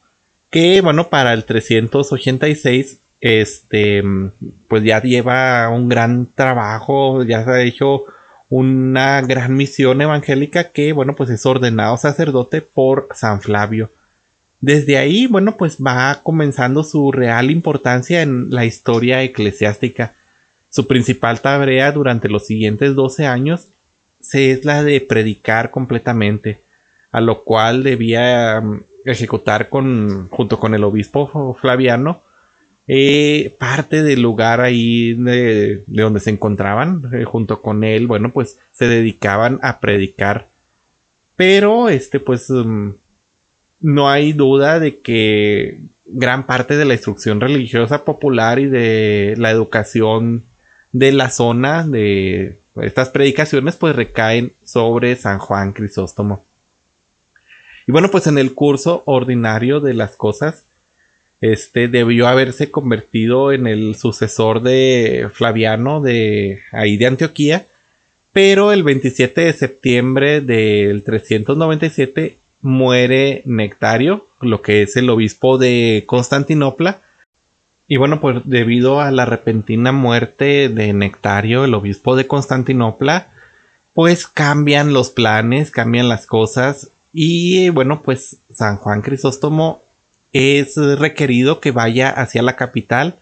que 0.55 0.79
bueno, 0.79 1.09
para 1.09 1.33
el 1.33 1.43
386, 1.43 3.01
este, 3.19 4.01
pues 4.69 4.85
ya 4.85 5.01
lleva 5.01 5.67
un 5.67 5.89
gran 5.89 6.29
trabajo, 6.33 7.23
ya 7.23 7.43
se 7.43 7.51
ha 7.51 7.61
hecho 7.61 8.05
una 8.47 9.19
gran 9.21 9.57
misión 9.57 10.01
evangélica 10.01 10.69
que, 10.71 10.93
bueno, 10.93 11.13
pues 11.13 11.29
es 11.29 11.45
ordenado 11.45 11.97
sacerdote 11.97 12.61
por 12.61 13.09
San 13.13 13.41
Flavio. 13.41 13.91
Desde 14.61 14.97
ahí, 14.97 15.27
bueno, 15.27 15.57
pues 15.57 15.75
va 15.75 16.21
comenzando 16.23 16.85
su 16.85 17.11
real 17.11 17.51
importancia 17.51 18.21
en 18.21 18.49
la 18.49 18.63
historia 18.63 19.23
eclesiástica. 19.23 20.13
Su 20.69 20.87
principal 20.87 21.41
tarea 21.41 21.91
durante 21.91 22.29
los 22.29 22.45
siguientes 22.47 22.95
12 22.95 23.27
años 23.27 23.67
es 24.31 24.63
la 24.63 24.83
de 24.85 25.01
predicar 25.01 25.69
completamente, 25.69 26.61
a 27.11 27.19
lo 27.19 27.43
cual 27.43 27.83
debía 27.83 28.63
ejecutar 29.05 29.69
con, 29.69 30.27
junto 30.29 30.59
con 30.59 30.73
el 30.73 30.83
obispo 30.83 31.55
Flaviano 31.61 32.23
eh, 32.87 33.55
parte 33.57 34.03
del 34.03 34.21
lugar 34.21 34.61
ahí 34.61 35.13
de, 35.13 35.83
donde 35.87 36.19
se 36.19 36.29
encontraban 36.29 37.09
eh, 37.13 37.23
junto 37.23 37.61
con 37.61 37.83
él 37.83 38.05
bueno 38.05 38.31
pues 38.31 38.59
se 38.73 38.87
dedicaban 38.87 39.59
a 39.63 39.79
predicar. 39.79 40.49
Pero 41.35 41.89
este 41.89 42.19
pues 42.19 42.49
mm, 42.49 42.91
no 43.81 44.09
hay 44.09 44.33
duda 44.33 44.79
de 44.79 44.99
que 44.99 45.81
gran 46.05 46.45
parte 46.45 46.77
de 46.77 46.85
la 46.85 46.93
instrucción 46.93 47.41
religiosa 47.41 48.03
popular 48.05 48.59
y 48.59 48.67
de 48.67 49.33
la 49.37 49.49
educación 49.49 50.43
de 50.91 51.11
la 51.11 51.29
zona 51.29 51.83
de 51.83 52.59
estas 52.75 53.09
predicaciones 53.09 53.75
pues 53.77 53.95
recaen 53.95 54.53
sobre 54.63 55.15
San 55.15 55.39
Juan 55.39 55.73
Crisóstomo 55.73 56.43
y 57.87 57.91
bueno, 57.91 58.09
pues 58.09 58.27
en 58.27 58.37
el 58.37 58.53
curso 58.53 59.03
ordinario 59.05 59.79
de 59.79 59.93
las 59.93 60.15
cosas, 60.15 60.65
este 61.41 61.87
debió 61.87 62.27
haberse 62.27 62.71
convertido 62.71 63.51
en 63.51 63.67
el 63.67 63.95
sucesor 63.95 64.61
de 64.61 65.29
Flaviano 65.31 66.01
de 66.01 66.61
ahí 66.71 66.97
de 66.97 67.05
Antioquía, 67.05 67.67
pero 68.31 68.71
el 68.71 68.83
27 68.83 69.41
de 69.41 69.53
septiembre 69.53 70.41
del 70.41 71.03
397 71.03 72.37
muere 72.61 73.43
Nectario, 73.45 74.27
lo 74.41 74.61
que 74.61 74.81
es 74.81 74.95
el 74.97 75.09
obispo 75.09 75.57
de 75.57 76.03
Constantinopla. 76.07 77.01
Y 77.87 77.97
bueno, 77.97 78.19
pues 78.19 78.41
debido 78.45 78.99
a 78.99 79.11
la 79.11 79.25
repentina 79.25 79.91
muerte 79.91 80.69
de 80.69 80.91
Nectario, 80.93 81.65
el 81.65 81.75
obispo 81.75 82.15
de 82.15 82.25
Constantinopla, 82.25 83.29
pues 83.93 84.25
cambian 84.25 84.93
los 84.93 85.11
planes, 85.11 85.69
cambian 85.69 86.09
las 86.09 86.25
cosas 86.25 86.91
y 87.17 87.69
bueno, 87.69 88.01
pues 88.01 88.39
San 88.53 88.75
Juan 88.75 89.01
Crisóstomo 89.01 89.81
es 90.33 90.75
requerido 90.75 91.61
que 91.61 91.71
vaya 91.71 92.09
hacia 92.09 92.41
la 92.41 92.57
capital 92.57 93.15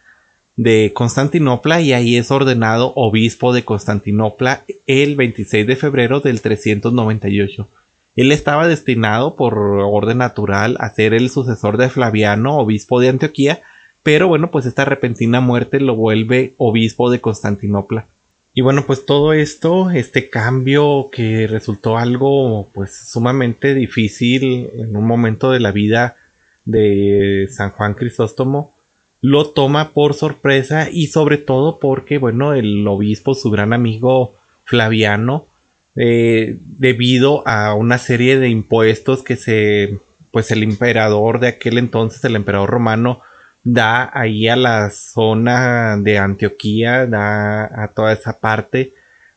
de 0.55 0.93
Constantinopla 0.95 1.79
y 1.79 1.93
ahí 1.93 2.17
es 2.17 2.31
ordenado 2.31 2.93
obispo 2.95 3.53
de 3.53 3.63
Constantinopla 3.63 4.63
el 4.87 5.15
26 5.15 5.67
de 5.67 5.75
febrero 5.75 6.21
del 6.21 6.41
398. 6.41 7.67
Él 8.15 8.31
estaba 8.31 8.67
destinado 8.67 9.35
por 9.35 9.59
orden 9.59 10.17
natural 10.17 10.75
a 10.79 10.89
ser 10.89 11.13
el 11.13 11.29
sucesor 11.29 11.77
de 11.77 11.89
Flaviano, 11.89 12.57
obispo 12.57 12.99
de 12.99 13.09
Antioquía, 13.09 13.61
pero 14.01 14.27
bueno, 14.27 14.49
pues 14.49 14.65
esta 14.65 14.85
repentina 14.85 15.39
muerte 15.39 15.79
lo 15.79 15.95
vuelve 15.95 16.55
obispo 16.57 17.11
de 17.11 17.21
Constantinopla. 17.21 18.07
Y 18.53 18.61
bueno, 18.61 18.85
pues 18.85 19.05
todo 19.05 19.33
esto, 19.33 19.89
este 19.89 20.29
cambio 20.29 21.09
que 21.11 21.47
resultó 21.47 21.97
algo 21.97 22.69
pues 22.73 22.95
sumamente 22.95 23.73
difícil 23.73 24.69
en 24.77 24.95
un 24.95 25.07
momento 25.07 25.49
de 25.51 25.59
la 25.59 25.71
vida 25.71 26.17
de 26.63 27.47
San 27.51 27.71
Juan 27.71 27.95
Crisóstomo, 27.95 28.75
lo 29.21 29.49
toma 29.49 29.93
por 29.93 30.13
sorpresa 30.13 30.89
y 30.91 31.07
sobre 31.07 31.37
todo 31.37 31.79
porque, 31.79 32.19
bueno, 32.19 32.53
el 32.53 32.87
obispo, 32.87 33.33
su 33.33 33.49
gran 33.49 33.73
amigo 33.73 34.35
Flaviano, 34.65 35.47
eh, 35.95 36.57
debido 36.61 37.47
a 37.47 37.73
una 37.73 37.97
serie 37.97 38.37
de 38.37 38.49
impuestos 38.49 39.23
que 39.23 39.35
se, 39.35 39.97
pues 40.31 40.51
el 40.51 40.61
emperador 40.61 41.39
de 41.39 41.47
aquel 41.47 41.77
entonces, 41.79 42.23
el 42.25 42.35
emperador 42.35 42.69
romano, 42.69 43.21
da 43.63 44.11
ahí 44.13 44.47
a 44.47 44.55
la 44.55 44.89
zona 44.89 45.97
de 45.97 46.17
Antioquía, 46.17 47.07
da 47.07 47.83
a 47.83 47.89
toda 47.93 48.13
esa 48.13 48.39
parte 48.39 48.93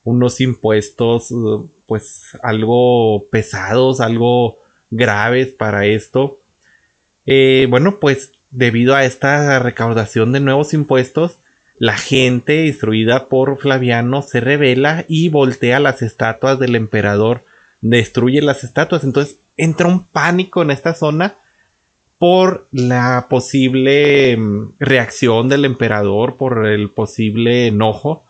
unos 0.06 0.40
impuestos 0.40 1.35
pues 1.87 2.38
algo 2.42 3.26
pesados, 3.28 4.00
algo 4.00 4.59
graves 4.90 5.49
para 5.49 5.85
esto. 5.87 6.40
Eh, 7.26 7.66
bueno, 7.68 7.99
pues 7.99 8.33
debido 8.50 8.95
a 8.95 9.04
esta 9.04 9.59
recaudación 9.59 10.33
de 10.33 10.40
nuevos 10.40 10.75
impuestos, 10.75 11.38
la 11.78 11.97
gente 11.97 12.66
instruida 12.66 13.28
por 13.28 13.59
Flaviano 13.59 14.23
se 14.23 14.40
revela 14.40 15.04
y 15.09 15.28
voltea 15.28 15.80
las 15.80 16.02
estatuas 16.02 16.59
del 16.59 16.76
emperador, 16.76 17.42
destruye 17.80 18.40
las 18.42 18.64
estatuas, 18.64 19.04
entonces 19.04 19.38
entra 19.56 19.88
un 19.88 20.04
pánico 20.04 20.62
en 20.62 20.71
esta 20.71 20.95
zona 20.95 21.35
por 22.18 22.68
la 22.73 23.26
posible 23.28 24.37
mm, 24.37 24.75
reacción 24.78 25.49
del 25.49 25.64
emperador, 25.64 26.37
por 26.37 26.66
el 26.66 26.90
posible 26.90 27.66
enojo, 27.66 28.25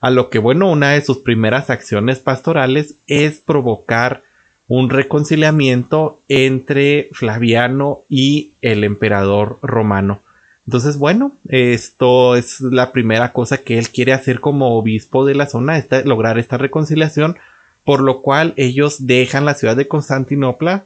a 0.00 0.10
lo 0.10 0.30
que, 0.30 0.38
bueno, 0.38 0.70
una 0.70 0.90
de 0.90 1.02
sus 1.02 1.18
primeras 1.18 1.70
acciones 1.70 2.18
pastorales 2.18 2.96
es 3.06 3.38
provocar 3.38 4.22
un 4.66 4.88
reconciliamiento 4.88 6.22
entre 6.28 7.10
Flaviano 7.12 8.02
y 8.08 8.52
el 8.60 8.84
emperador 8.84 9.58
romano. 9.62 10.22
Entonces, 10.66 10.98
bueno, 10.98 11.32
esto 11.48 12.36
es 12.36 12.60
la 12.60 12.92
primera 12.92 13.32
cosa 13.32 13.58
que 13.58 13.78
él 13.78 13.88
quiere 13.88 14.12
hacer 14.12 14.40
como 14.40 14.78
obispo 14.78 15.26
de 15.26 15.34
la 15.34 15.46
zona, 15.46 15.84
lograr 16.04 16.38
esta 16.38 16.56
reconciliación, 16.56 17.36
por 17.84 18.00
lo 18.00 18.22
cual 18.22 18.54
ellos 18.56 19.06
dejan 19.06 19.44
la 19.44 19.54
ciudad 19.54 19.76
de 19.76 19.88
Constantinopla 19.88 20.84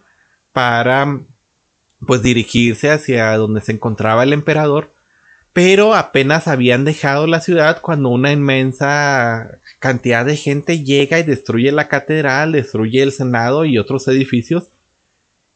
para 0.53 1.21
pues 2.07 2.23
dirigirse 2.23 2.91
hacia 2.91 3.37
donde 3.37 3.61
se 3.61 3.73
encontraba 3.73 4.23
el 4.23 4.33
emperador, 4.33 4.91
pero 5.53 5.95
apenas 5.95 6.49
habían 6.49 6.85
dejado 6.85 7.29
la 7.29 7.41
ciudad 7.41 7.81
cuando 7.81 8.09
una 8.09 8.33
inmensa 8.33 9.59
cantidad 9.79 10.25
de 10.25 10.37
gente 10.37 10.83
llega 10.83 11.21
y 11.21 11.23
destruye 11.23 11.71
la 11.71 11.89
catedral, 11.89 12.53
destruye 12.53 13.03
el 13.03 13.13
senado 13.13 13.65
y 13.65 13.79
otros 13.79 14.09
edificios. 14.09 14.65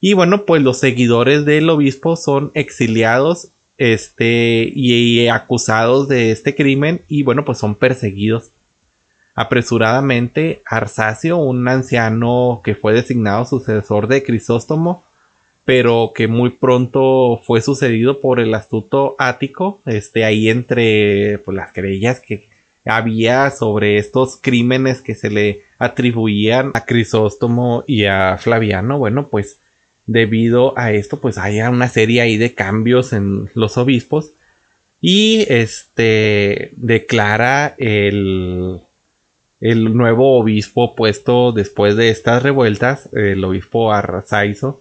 Y 0.00 0.12
bueno, 0.12 0.44
pues 0.46 0.62
los 0.62 0.78
seguidores 0.78 1.44
del 1.44 1.68
obispo 1.68 2.14
son 2.14 2.52
exiliados 2.54 3.48
este, 3.76 4.70
y 4.72 5.26
acusados 5.28 6.06
de 6.06 6.30
este 6.30 6.54
crimen 6.54 7.02
y 7.08 7.24
bueno, 7.24 7.44
pues 7.44 7.58
son 7.58 7.74
perseguidos. 7.74 8.50
apresuradamente 9.34 10.62
Arsacio, 10.64 11.38
un 11.38 11.66
anciano 11.68 12.60
que 12.64 12.74
fue 12.74 12.92
designado 12.92 13.44
sucesor 13.44 14.08
de 14.08 14.24
Crisóstomo, 14.24 15.04
pero 15.68 16.12
que 16.14 16.28
muy 16.28 16.52
pronto 16.52 17.42
fue 17.44 17.60
sucedido 17.60 18.22
por 18.22 18.40
el 18.40 18.54
astuto 18.54 19.14
Ático, 19.18 19.82
este, 19.84 20.24
ahí 20.24 20.48
entre 20.48 21.40
pues, 21.44 21.54
las 21.54 21.72
querellas 21.72 22.20
que 22.20 22.48
había 22.86 23.50
sobre 23.50 23.98
estos 23.98 24.38
crímenes 24.40 25.02
que 25.02 25.14
se 25.14 25.28
le 25.28 25.64
atribuían 25.76 26.70
a 26.72 26.86
Crisóstomo 26.86 27.84
y 27.86 28.06
a 28.06 28.38
Flaviano, 28.38 28.96
bueno, 28.96 29.28
pues 29.28 29.60
debido 30.06 30.72
a 30.78 30.92
esto, 30.92 31.20
pues 31.20 31.36
hay 31.36 31.60
una 31.60 31.88
serie 31.88 32.22
ahí 32.22 32.38
de 32.38 32.54
cambios 32.54 33.12
en 33.12 33.50
los 33.52 33.76
obispos 33.76 34.32
y 35.02 35.44
este 35.50 36.70
declara 36.76 37.74
el, 37.76 38.80
el 39.60 39.94
nuevo 39.94 40.38
obispo 40.38 40.94
puesto 40.94 41.52
después 41.52 41.94
de 41.94 42.08
estas 42.08 42.42
revueltas, 42.42 43.10
el 43.12 43.44
obispo 43.44 43.92
Arrasaizo, 43.92 44.80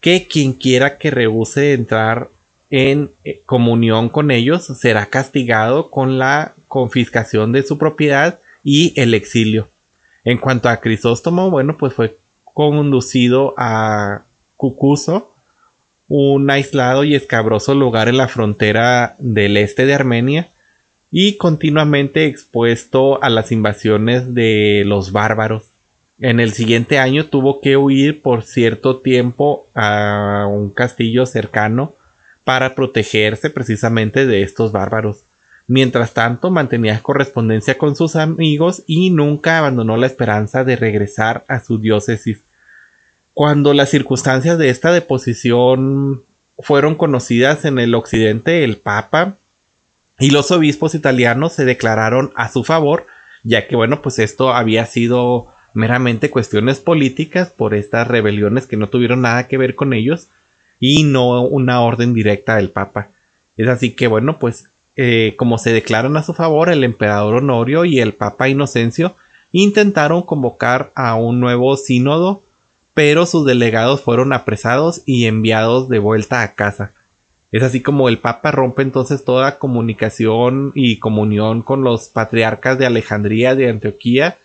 que 0.00 0.26
quien 0.26 0.52
quiera 0.52 0.98
que 0.98 1.10
rehúse 1.10 1.72
entrar 1.72 2.28
en 2.70 3.12
eh, 3.24 3.42
comunión 3.46 4.08
con 4.08 4.30
ellos 4.30 4.66
será 4.78 5.06
castigado 5.06 5.90
con 5.90 6.18
la 6.18 6.54
confiscación 6.68 7.52
de 7.52 7.62
su 7.62 7.78
propiedad 7.78 8.40
y 8.62 8.92
el 9.00 9.14
exilio. 9.14 9.68
En 10.24 10.38
cuanto 10.38 10.68
a 10.68 10.78
Crisóstomo, 10.78 11.50
bueno, 11.50 11.76
pues 11.78 11.94
fue 11.94 12.18
conducido 12.44 13.54
a 13.56 14.24
Cucuso, 14.56 15.32
un 16.08 16.50
aislado 16.50 17.04
y 17.04 17.14
escabroso 17.14 17.74
lugar 17.74 18.08
en 18.08 18.16
la 18.16 18.28
frontera 18.28 19.14
del 19.18 19.56
este 19.56 19.86
de 19.86 19.94
Armenia, 19.94 20.50
y 21.10 21.36
continuamente 21.36 22.26
expuesto 22.26 23.22
a 23.22 23.30
las 23.30 23.52
invasiones 23.52 24.34
de 24.34 24.82
los 24.84 25.12
bárbaros. 25.12 25.64
En 26.20 26.40
el 26.40 26.52
siguiente 26.52 26.98
año 26.98 27.26
tuvo 27.26 27.60
que 27.60 27.76
huir 27.76 28.22
por 28.22 28.42
cierto 28.42 28.98
tiempo 28.98 29.66
a 29.74 30.46
un 30.50 30.70
castillo 30.70 31.26
cercano 31.26 31.94
para 32.42 32.74
protegerse 32.74 33.50
precisamente 33.50 34.26
de 34.26 34.42
estos 34.42 34.72
bárbaros. 34.72 35.22
Mientras 35.68 36.14
tanto, 36.14 36.50
mantenía 36.50 37.00
correspondencia 37.02 37.78
con 37.78 37.94
sus 37.94 38.16
amigos 38.16 38.82
y 38.86 39.10
nunca 39.10 39.58
abandonó 39.58 39.96
la 39.96 40.06
esperanza 40.06 40.64
de 40.64 40.76
regresar 40.76 41.44
a 41.46 41.60
su 41.60 41.78
diócesis. 41.78 42.40
Cuando 43.34 43.72
las 43.74 43.90
circunstancias 43.90 44.58
de 44.58 44.70
esta 44.70 44.90
deposición 44.90 46.24
fueron 46.58 46.96
conocidas 46.96 47.64
en 47.64 47.78
el 47.78 47.94
occidente, 47.94 48.64
el 48.64 48.78
Papa 48.78 49.36
y 50.18 50.30
los 50.30 50.50
obispos 50.50 50.96
italianos 50.96 51.52
se 51.52 51.64
declararon 51.64 52.32
a 52.34 52.48
su 52.50 52.64
favor, 52.64 53.06
ya 53.44 53.68
que 53.68 53.76
bueno, 53.76 54.02
pues 54.02 54.18
esto 54.18 54.52
había 54.52 54.86
sido 54.86 55.52
meramente 55.74 56.30
cuestiones 56.30 56.80
políticas 56.80 57.50
por 57.50 57.74
estas 57.74 58.08
rebeliones 58.08 58.66
que 58.66 58.76
no 58.76 58.88
tuvieron 58.88 59.22
nada 59.22 59.48
que 59.48 59.58
ver 59.58 59.74
con 59.74 59.92
ellos 59.92 60.28
y 60.80 61.04
no 61.04 61.42
una 61.42 61.80
orden 61.80 62.14
directa 62.14 62.56
del 62.56 62.70
Papa. 62.70 63.08
Es 63.56 63.68
así 63.68 63.90
que 63.90 64.06
bueno, 64.06 64.38
pues 64.38 64.70
eh, 64.96 65.34
como 65.36 65.58
se 65.58 65.72
declaran 65.72 66.16
a 66.16 66.22
su 66.22 66.34
favor, 66.34 66.70
el 66.70 66.84
emperador 66.84 67.36
Honorio 67.36 67.84
y 67.84 68.00
el 68.00 68.14
Papa 68.14 68.48
Inocencio 68.48 69.14
intentaron 69.52 70.22
convocar 70.22 70.92
a 70.94 71.14
un 71.14 71.40
nuevo 71.40 71.76
sínodo, 71.76 72.42
pero 72.94 73.26
sus 73.26 73.46
delegados 73.46 74.00
fueron 74.00 74.32
apresados 74.32 75.02
y 75.06 75.26
enviados 75.26 75.88
de 75.88 75.98
vuelta 75.98 76.42
a 76.42 76.54
casa. 76.54 76.92
Es 77.50 77.62
así 77.62 77.80
como 77.80 78.08
el 78.08 78.18
Papa 78.18 78.50
rompe 78.50 78.82
entonces 78.82 79.24
toda 79.24 79.58
comunicación 79.58 80.72
y 80.74 80.98
comunión 80.98 81.62
con 81.62 81.82
los 81.82 82.08
patriarcas 82.08 82.78
de 82.78 82.86
Alejandría, 82.86 83.54
de 83.54 83.70
Antioquía 83.70 84.38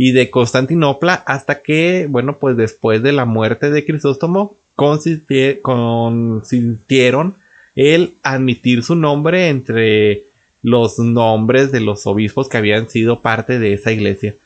y 0.00 0.12
de 0.12 0.30
Constantinopla, 0.30 1.12
hasta 1.12 1.60
que, 1.60 2.06
bueno, 2.08 2.38
pues 2.38 2.56
después 2.56 3.02
de 3.02 3.10
la 3.12 3.24
muerte 3.24 3.68
de 3.70 3.84
Crisóstomo, 3.84 4.56
consintieron 4.76 7.34
el 7.74 8.14
admitir 8.22 8.84
su 8.84 8.94
nombre 8.94 9.48
entre 9.48 10.26
los 10.62 11.00
nombres 11.00 11.72
de 11.72 11.80
los 11.80 12.06
obispos 12.06 12.48
que 12.48 12.58
habían 12.58 12.88
sido 12.88 13.22
parte 13.22 13.58
de 13.58 13.72
esa 13.72 13.90
iglesia. 13.90 14.36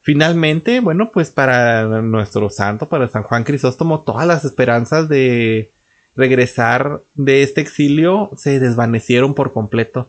Finalmente, 0.00 0.80
bueno, 0.80 1.10
pues 1.12 1.30
para 1.30 2.00
nuestro 2.00 2.48
santo, 2.48 2.88
para 2.88 3.08
San 3.08 3.24
Juan 3.24 3.44
Crisóstomo, 3.44 4.00
todas 4.00 4.26
las 4.26 4.46
esperanzas 4.46 5.10
de 5.10 5.72
regresar 6.14 7.02
de 7.14 7.42
este 7.42 7.60
exilio 7.60 8.30
se 8.34 8.60
desvanecieron 8.60 9.34
por 9.34 9.52
completo. 9.52 10.08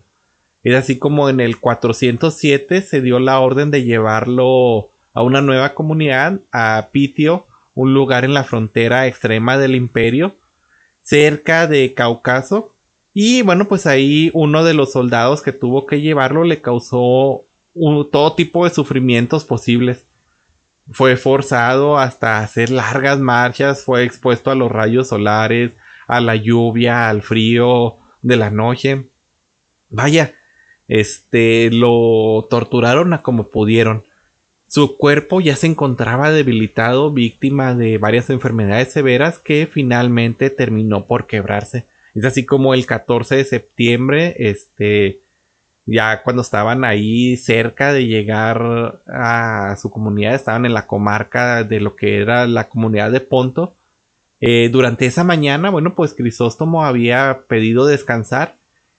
Es 0.68 0.76
así 0.76 0.98
como 0.98 1.30
en 1.30 1.40
el 1.40 1.62
407 1.62 2.82
se 2.82 3.02
dio 3.02 3.20
la 3.20 3.40
orden 3.40 3.72
de 3.72 3.86
llevarlo 3.86 4.90
a 5.14 5.24
una 5.24 5.40
nueva 5.40 5.74
comunidad, 5.74 6.42
a 6.52 6.90
Pitio, 6.92 7.48
un 7.74 7.94
lugar 7.94 8.26
en 8.26 8.34
la 8.34 8.44
frontera 8.44 9.08
extrema 9.08 9.58
del 9.58 9.76
imperio, 9.76 10.36
cerca 11.02 11.68
de 11.68 11.94
Cáucaso. 11.94 12.76
Y 13.14 13.44
bueno, 13.44 13.70
pues 13.70 13.88
ahí 13.88 14.30
uno 14.34 14.66
de 14.66 14.74
los 14.74 14.92
soldados 14.92 15.42
que 15.42 15.54
tuvo 15.54 15.86
que 15.86 16.02
llevarlo 16.02 16.44
le 16.44 16.60
causó 16.60 17.46
todo 18.12 18.34
tipo 18.36 18.66
de 18.66 18.74
sufrimientos 18.74 19.46
posibles. 19.46 20.06
Fue 20.92 21.16
forzado 21.16 21.98
hasta 21.98 22.40
hacer 22.40 22.72
largas 22.72 23.20
marchas, 23.20 23.86
fue 23.86 24.04
expuesto 24.04 24.52
a 24.52 24.56
los 24.56 24.70
rayos 24.70 25.08
solares, 25.08 25.72
a 26.08 26.20
la 26.20 26.36
lluvia, 26.36 27.08
al 27.08 27.22
frío 27.22 27.96
de 28.22 28.36
la 28.36 28.50
noche. 28.50 29.08
Vaya, 29.90 30.34
este 30.88 31.70
lo 31.72 32.48
torturaron 32.50 33.14
a 33.14 33.22
como 33.22 33.50
pudieron. 33.50 34.06
Su 34.68 34.98
cuerpo 34.98 35.40
ya 35.40 35.56
se 35.56 35.68
encontraba 35.68 36.32
debilitado, 36.32 37.12
víctima 37.12 37.74
de 37.74 37.98
varias 37.98 38.30
enfermedades 38.30 38.92
severas 38.92 39.40
que 39.40 39.66
finalmente 39.66 40.50
terminó 40.50 41.06
por 41.06 41.26
quebrarse. 41.26 41.86
Es 42.14 42.26
así 42.26 42.46
como 42.46 42.74
el 42.74 42.86
14 42.86 43.38
de 43.38 43.46
septiembre, 43.46 44.36
este, 44.38 45.22
ya 45.86 46.22
cuando 46.22 46.42
estaban 46.42 46.84
ahí 46.84 47.38
cerca 47.38 47.94
de 47.94 48.08
llegar 48.08 49.02
a 49.08 49.78
su 49.82 49.90
comunidad, 49.90 50.36
estaban 50.36 50.66
en 50.66 50.74
la 50.74 50.86
comarca 50.86 51.64
de 51.64 51.80
lo 51.80 51.96
que 51.96 52.18
era 52.18 52.46
la 52.46 52.68
comunidad 52.68 53.12
de 53.12 53.22
Ponto. 53.22 53.76
Eh, 54.42 54.70
durante 54.70 55.06
esa 55.06 55.24
mañana, 55.24 55.70
bueno, 55.70 55.96
pues 55.96 56.14
Crisóstomo 56.14 56.84
había 56.84 57.44
pedido 57.48 57.86
descansar 57.86 58.57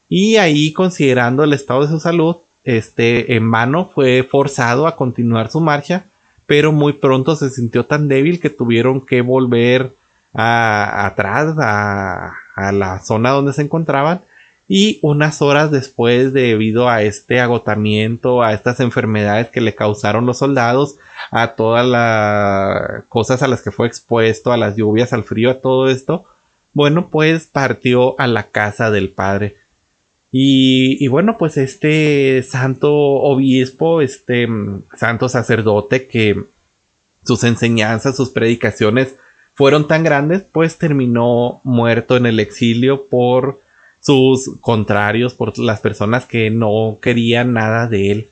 y 0.08 0.36
ahí 0.36 0.72
considerando 0.72 1.44
el 1.44 1.52
estado 1.52 1.82
de 1.82 1.88
su 1.88 2.00
salud, 2.00 2.36
este, 2.64 3.36
en 3.36 3.50
vano 3.50 3.90
fue 3.94 4.22
forzado 4.22 4.86
a 4.86 4.96
continuar 4.96 5.50
su 5.50 5.60
marcha, 5.60 6.04
pero 6.46 6.72
muy 6.72 6.94
pronto 6.94 7.36
se 7.36 7.50
sintió 7.50 7.86
tan 7.86 8.08
débil 8.08 8.40
que 8.40 8.50
tuvieron 8.50 9.04
que 9.04 9.20
volver 9.20 9.92
atrás 10.32 11.56
a 11.58 12.72
la 12.72 13.00
zona 13.00 13.30
donde 13.30 13.52
se 13.52 13.62
encontraban 13.62 14.22
y 14.68 14.98
unas 15.00 15.40
horas 15.40 15.70
después 15.70 16.34
debido 16.34 16.90
a 16.90 17.02
este 17.02 17.40
agotamiento, 17.40 18.42
a 18.42 18.52
estas 18.52 18.80
enfermedades 18.80 19.48
que 19.48 19.62
le 19.62 19.74
causaron 19.74 20.26
los 20.26 20.38
soldados, 20.38 20.96
a 21.30 21.54
todas 21.54 21.86
las 21.86 23.04
cosas 23.08 23.42
a 23.42 23.48
las 23.48 23.62
que 23.62 23.70
fue 23.70 23.86
expuesto, 23.86 24.52
a 24.52 24.58
las 24.58 24.76
lluvias, 24.76 25.14
al 25.14 25.24
frío, 25.24 25.50
a 25.50 25.60
todo 25.60 25.88
esto, 25.88 26.26
bueno, 26.74 27.08
pues 27.08 27.46
partió 27.46 28.20
a 28.20 28.26
la 28.26 28.50
casa 28.50 28.90
del 28.90 29.08
padre. 29.08 29.56
Y, 30.30 31.08
bueno, 31.08 31.38
pues 31.38 31.56
este 31.56 32.42
santo 32.42 32.92
obispo, 32.94 34.02
este 34.02 34.46
mm, 34.46 34.84
santo 34.96 35.28
sacerdote 35.28 36.06
que 36.06 36.44
sus 37.24 37.44
enseñanzas, 37.44 38.16
sus 38.16 38.30
predicaciones 38.30 39.16
fueron 39.54 39.88
tan 39.88 40.04
grandes, 40.04 40.42
pues 40.42 40.78
terminó 40.78 41.60
muerto 41.64 42.16
en 42.16 42.26
el 42.26 42.40
exilio 42.40 43.08
por 43.08 43.60
sus 44.00 44.58
contrarios, 44.60 45.34
por 45.34 45.58
las 45.58 45.80
personas 45.80 46.26
que 46.26 46.50
no 46.50 46.98
querían 47.02 47.54
nada 47.54 47.88
de 47.88 48.10
él. 48.12 48.30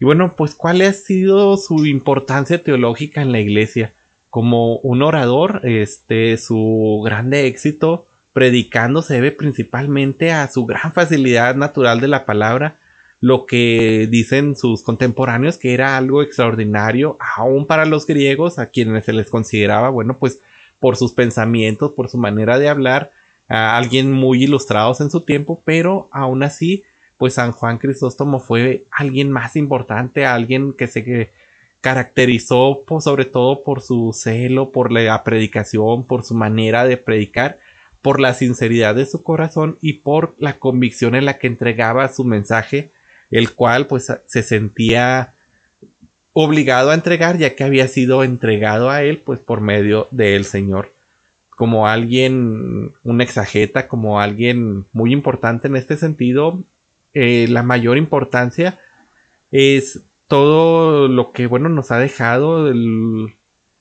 Y 0.00 0.04
bueno, 0.04 0.34
pues 0.36 0.54
cuál 0.54 0.80
ha 0.80 0.92
sido 0.92 1.56
su 1.58 1.86
importancia 1.86 2.62
teológica 2.62 3.22
en 3.22 3.32
la 3.32 3.40
iglesia 3.40 3.94
como 4.30 4.78
un 4.78 5.02
orador, 5.02 5.60
este 5.64 6.36
su 6.38 7.02
grande 7.04 7.46
éxito 7.46 8.07
predicando 8.38 9.02
se 9.02 9.14
debe 9.14 9.32
principalmente 9.32 10.30
a 10.30 10.46
su 10.46 10.64
gran 10.64 10.92
facilidad 10.92 11.56
natural 11.56 12.00
de 12.00 12.06
la 12.06 12.24
palabra, 12.24 12.76
lo 13.18 13.46
que 13.46 14.06
dicen 14.08 14.54
sus 14.54 14.84
contemporáneos 14.84 15.58
que 15.58 15.74
era 15.74 15.96
algo 15.96 16.22
extraordinario, 16.22 17.16
aún 17.18 17.66
para 17.66 17.84
los 17.84 18.06
griegos, 18.06 18.60
a 18.60 18.66
quienes 18.66 19.06
se 19.06 19.12
les 19.12 19.28
consideraba, 19.28 19.88
bueno, 19.88 20.18
pues 20.20 20.40
por 20.78 20.94
sus 20.94 21.14
pensamientos, 21.14 21.94
por 21.94 22.08
su 22.08 22.16
manera 22.16 22.60
de 22.60 22.68
hablar, 22.68 23.10
a 23.48 23.76
alguien 23.76 24.12
muy 24.12 24.44
ilustrados 24.44 25.00
en 25.00 25.10
su 25.10 25.22
tiempo, 25.22 25.60
pero 25.64 26.08
aún 26.12 26.44
así, 26.44 26.84
pues 27.16 27.34
San 27.34 27.50
Juan 27.50 27.78
Crisóstomo 27.78 28.38
fue 28.38 28.84
alguien 28.92 29.32
más 29.32 29.56
importante, 29.56 30.26
alguien 30.26 30.74
que 30.74 30.86
se 30.86 31.32
caracterizó 31.80 32.84
sobre 33.00 33.24
todo 33.24 33.64
por 33.64 33.82
su 33.82 34.12
celo, 34.12 34.70
por 34.70 34.92
la 34.92 35.24
predicación, 35.24 36.06
por 36.06 36.22
su 36.22 36.36
manera 36.36 36.84
de 36.84 36.98
predicar 36.98 37.58
por 38.02 38.20
la 38.20 38.34
sinceridad 38.34 38.94
de 38.94 39.06
su 39.06 39.22
corazón 39.22 39.78
y 39.80 39.94
por 39.94 40.34
la 40.38 40.58
convicción 40.58 41.14
en 41.14 41.24
la 41.24 41.38
que 41.38 41.46
entregaba 41.46 42.08
su 42.08 42.24
mensaje, 42.24 42.90
el 43.30 43.52
cual 43.54 43.86
pues 43.86 44.12
se 44.26 44.42
sentía 44.42 45.34
obligado 46.32 46.90
a 46.90 46.94
entregar 46.94 47.36
ya 47.38 47.56
que 47.56 47.64
había 47.64 47.88
sido 47.88 48.22
entregado 48.22 48.90
a 48.90 49.02
él 49.02 49.18
pues 49.18 49.40
por 49.40 49.60
medio 49.60 50.06
del 50.10 50.44
Señor. 50.44 50.94
Como 51.50 51.88
alguien, 51.88 52.94
un 53.02 53.20
exageta, 53.20 53.88
como 53.88 54.20
alguien 54.20 54.86
muy 54.92 55.12
importante 55.12 55.66
en 55.66 55.74
este 55.74 55.96
sentido, 55.96 56.62
eh, 57.14 57.48
la 57.48 57.64
mayor 57.64 57.98
importancia 57.98 58.78
es 59.50 60.02
todo 60.28 61.08
lo 61.08 61.32
que, 61.32 61.48
bueno, 61.48 61.68
nos 61.68 61.90
ha 61.90 61.98
dejado 61.98 62.72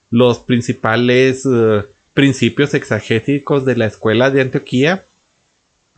los 0.10 0.40
principales 0.40 1.46
eh, 1.46 1.84
principios 2.18 2.74
exagéticos 2.74 3.64
de 3.64 3.76
la 3.76 3.86
escuela 3.86 4.32
de 4.32 4.42
Antioquía, 4.42 5.04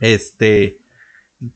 este, 0.00 0.82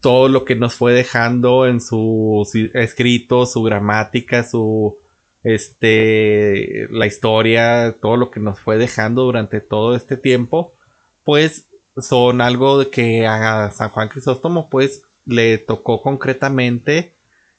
todo 0.00 0.28
lo 0.28 0.46
que 0.46 0.56
nos 0.56 0.72
fue 0.72 0.94
dejando 0.94 1.66
en 1.66 1.82
sus 1.82 2.54
escritos, 2.72 3.52
su 3.52 3.62
gramática, 3.62 4.42
su 4.42 4.96
este, 5.42 6.88
la 6.90 7.06
historia, 7.06 7.94
todo 8.00 8.16
lo 8.16 8.30
que 8.30 8.40
nos 8.40 8.58
fue 8.58 8.78
dejando 8.78 9.24
durante 9.24 9.60
todo 9.60 9.94
este 9.94 10.16
tiempo, 10.16 10.72
pues 11.24 11.66
son 11.98 12.40
algo 12.40 12.88
que 12.88 13.26
a 13.26 13.70
San 13.70 13.90
Juan 13.90 14.08
Crisóstomo 14.08 14.70
pues 14.70 15.02
le 15.26 15.58
tocó 15.58 16.00
concretamente 16.00 17.12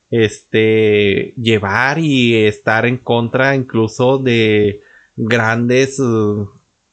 este 0.10 1.36
llevar 1.38 2.00
y 2.00 2.48
estar 2.48 2.88
en 2.88 2.98
contra 2.98 3.56
incluso 3.56 4.18
de 4.18 4.82
grandes 5.16 6.00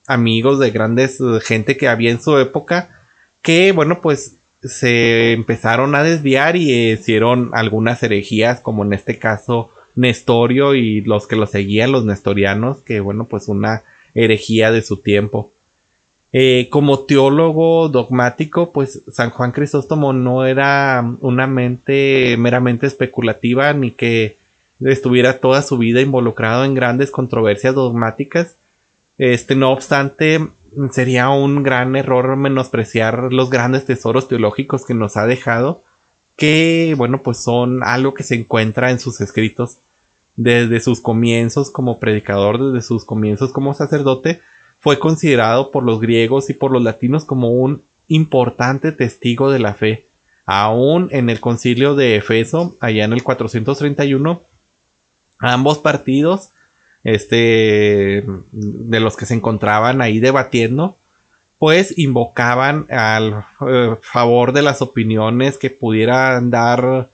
amigos 0.06 0.58
de 0.58 0.70
grandes 0.70 1.18
gente 1.42 1.76
que 1.76 1.88
había 1.88 2.10
en 2.10 2.22
su 2.22 2.38
época 2.38 3.00
que 3.40 3.72
bueno 3.72 4.00
pues 4.00 4.36
se 4.62 5.32
empezaron 5.32 5.94
a 5.94 6.02
desviar 6.02 6.56
y 6.56 6.92
hicieron 6.92 7.50
algunas 7.52 8.02
herejías 8.02 8.60
como 8.60 8.84
en 8.84 8.92
este 8.92 9.18
caso 9.18 9.70
Nestorio 9.94 10.74
y 10.74 11.02
los 11.02 11.26
que 11.26 11.36
lo 11.36 11.46
seguían, 11.46 11.92
los 11.92 12.04
nestorianos, 12.04 12.78
que 12.78 13.00
bueno, 13.00 13.26
pues 13.26 13.48
una 13.48 13.82
herejía 14.14 14.72
de 14.72 14.82
su 14.82 14.98
tiempo. 14.98 15.52
Eh, 16.32 16.68
como 16.70 17.00
teólogo 17.00 17.90
dogmático, 17.90 18.72
pues 18.72 19.02
San 19.12 19.30
Juan 19.30 19.52
Crisóstomo 19.52 20.14
no 20.14 20.46
era 20.46 21.04
una 21.20 21.46
mente 21.46 22.36
meramente 22.38 22.86
especulativa 22.86 23.72
ni 23.74 23.90
que 23.90 24.38
estuviera 24.80 25.40
toda 25.40 25.60
su 25.60 25.76
vida 25.76 26.00
involucrado 26.00 26.64
en 26.64 26.74
grandes 26.74 27.10
controversias 27.10 27.74
dogmáticas. 27.74 28.56
Este, 29.18 29.54
no 29.54 29.70
obstante, 29.70 30.48
sería 30.90 31.30
un 31.30 31.62
gran 31.62 31.96
error 31.96 32.36
menospreciar 32.36 33.32
los 33.32 33.50
grandes 33.50 33.84
tesoros 33.84 34.28
teológicos 34.28 34.84
que 34.86 34.94
nos 34.94 35.16
ha 35.16 35.26
dejado 35.26 35.82
que, 36.36 36.94
bueno, 36.96 37.22
pues 37.22 37.38
son 37.38 37.82
algo 37.82 38.14
que 38.14 38.22
se 38.22 38.34
encuentra 38.34 38.90
en 38.90 38.98
sus 38.98 39.20
escritos 39.20 39.78
desde 40.36 40.80
sus 40.80 41.00
comienzos 41.00 41.70
como 41.70 41.98
predicador, 41.98 42.72
desde 42.72 42.86
sus 42.86 43.04
comienzos 43.04 43.52
como 43.52 43.74
sacerdote, 43.74 44.40
fue 44.80 44.98
considerado 44.98 45.70
por 45.70 45.84
los 45.84 46.00
griegos 46.00 46.50
y 46.50 46.54
por 46.54 46.72
los 46.72 46.82
latinos 46.82 47.24
como 47.24 47.50
un 47.50 47.82
importante 48.08 48.92
testigo 48.92 49.50
de 49.50 49.58
la 49.58 49.74
fe. 49.74 50.06
Aún 50.44 51.08
en 51.12 51.30
el 51.30 51.38
concilio 51.38 51.94
de 51.94 52.16
Efeso, 52.16 52.76
allá 52.80 53.04
en 53.04 53.12
el 53.12 53.22
431, 53.22 54.42
ambos 55.38 55.78
partidos, 55.78 56.50
este, 57.04 58.24
de 58.52 59.00
los 59.00 59.16
que 59.16 59.26
se 59.26 59.34
encontraban 59.34 60.00
ahí 60.00 60.20
debatiendo, 60.20 60.96
pues 61.58 61.96
invocaban 61.96 62.86
al 62.90 63.44
eh, 63.68 63.96
favor 64.00 64.52
de 64.52 64.62
las 64.62 64.82
opiniones 64.82 65.58
que 65.58 65.70
pudieran 65.70 66.50
dar 66.50 67.10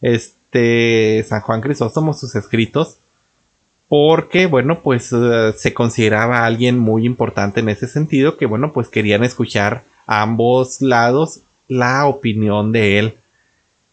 este 0.00 1.24
San 1.28 1.42
Juan 1.42 1.60
Crisóstomo 1.60 2.14
sus 2.14 2.34
escritos 2.34 2.98
porque 3.88 4.46
bueno 4.46 4.82
pues 4.82 5.12
eh, 5.12 5.52
se 5.54 5.74
consideraba 5.74 6.46
alguien 6.46 6.78
muy 6.78 7.04
importante 7.04 7.60
en 7.60 7.68
ese 7.68 7.88
sentido 7.88 8.38
que 8.38 8.46
bueno 8.46 8.72
pues 8.72 8.88
querían 8.88 9.22
escuchar 9.22 9.84
a 10.06 10.22
ambos 10.22 10.80
lados 10.80 11.40
la 11.68 12.06
opinión 12.06 12.72
de 12.72 12.98
él 12.98 13.18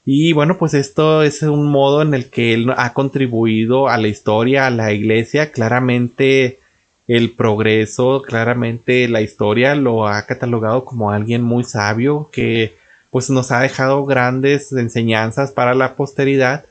y 0.09 0.31
bueno 0.31 0.57
pues 0.57 0.73
esto 0.73 1.21
es 1.21 1.43
un 1.43 1.69
modo 1.69 2.01
en 2.01 2.13
el 2.13 2.29
que 2.29 2.53
él 2.53 2.73
ha 2.77 2.93
contribuido 2.93 3.89
a 3.89 3.97
la 3.97 4.07
historia 4.07 4.65
a 4.65 4.71
la 4.71 4.93
iglesia 4.93 5.51
claramente 5.51 6.59
el 7.07 7.31
progreso, 7.31 8.21
claramente 8.21 9.07
la 9.07 9.21
historia 9.21 9.75
lo 9.75 10.07
ha 10.07 10.25
catalogado 10.25 10.85
como 10.85 11.11
alguien 11.11 11.41
muy 11.41 11.63
sabio 11.63 12.29
que 12.31 12.75
pues 13.11 13.29
nos 13.29 13.51
ha 13.51 13.61
dejado 13.61 14.05
grandes 14.05 14.71
enseñanzas 14.73 15.51
para 15.51 15.73
la 15.73 15.95
posteridad, 15.95 16.65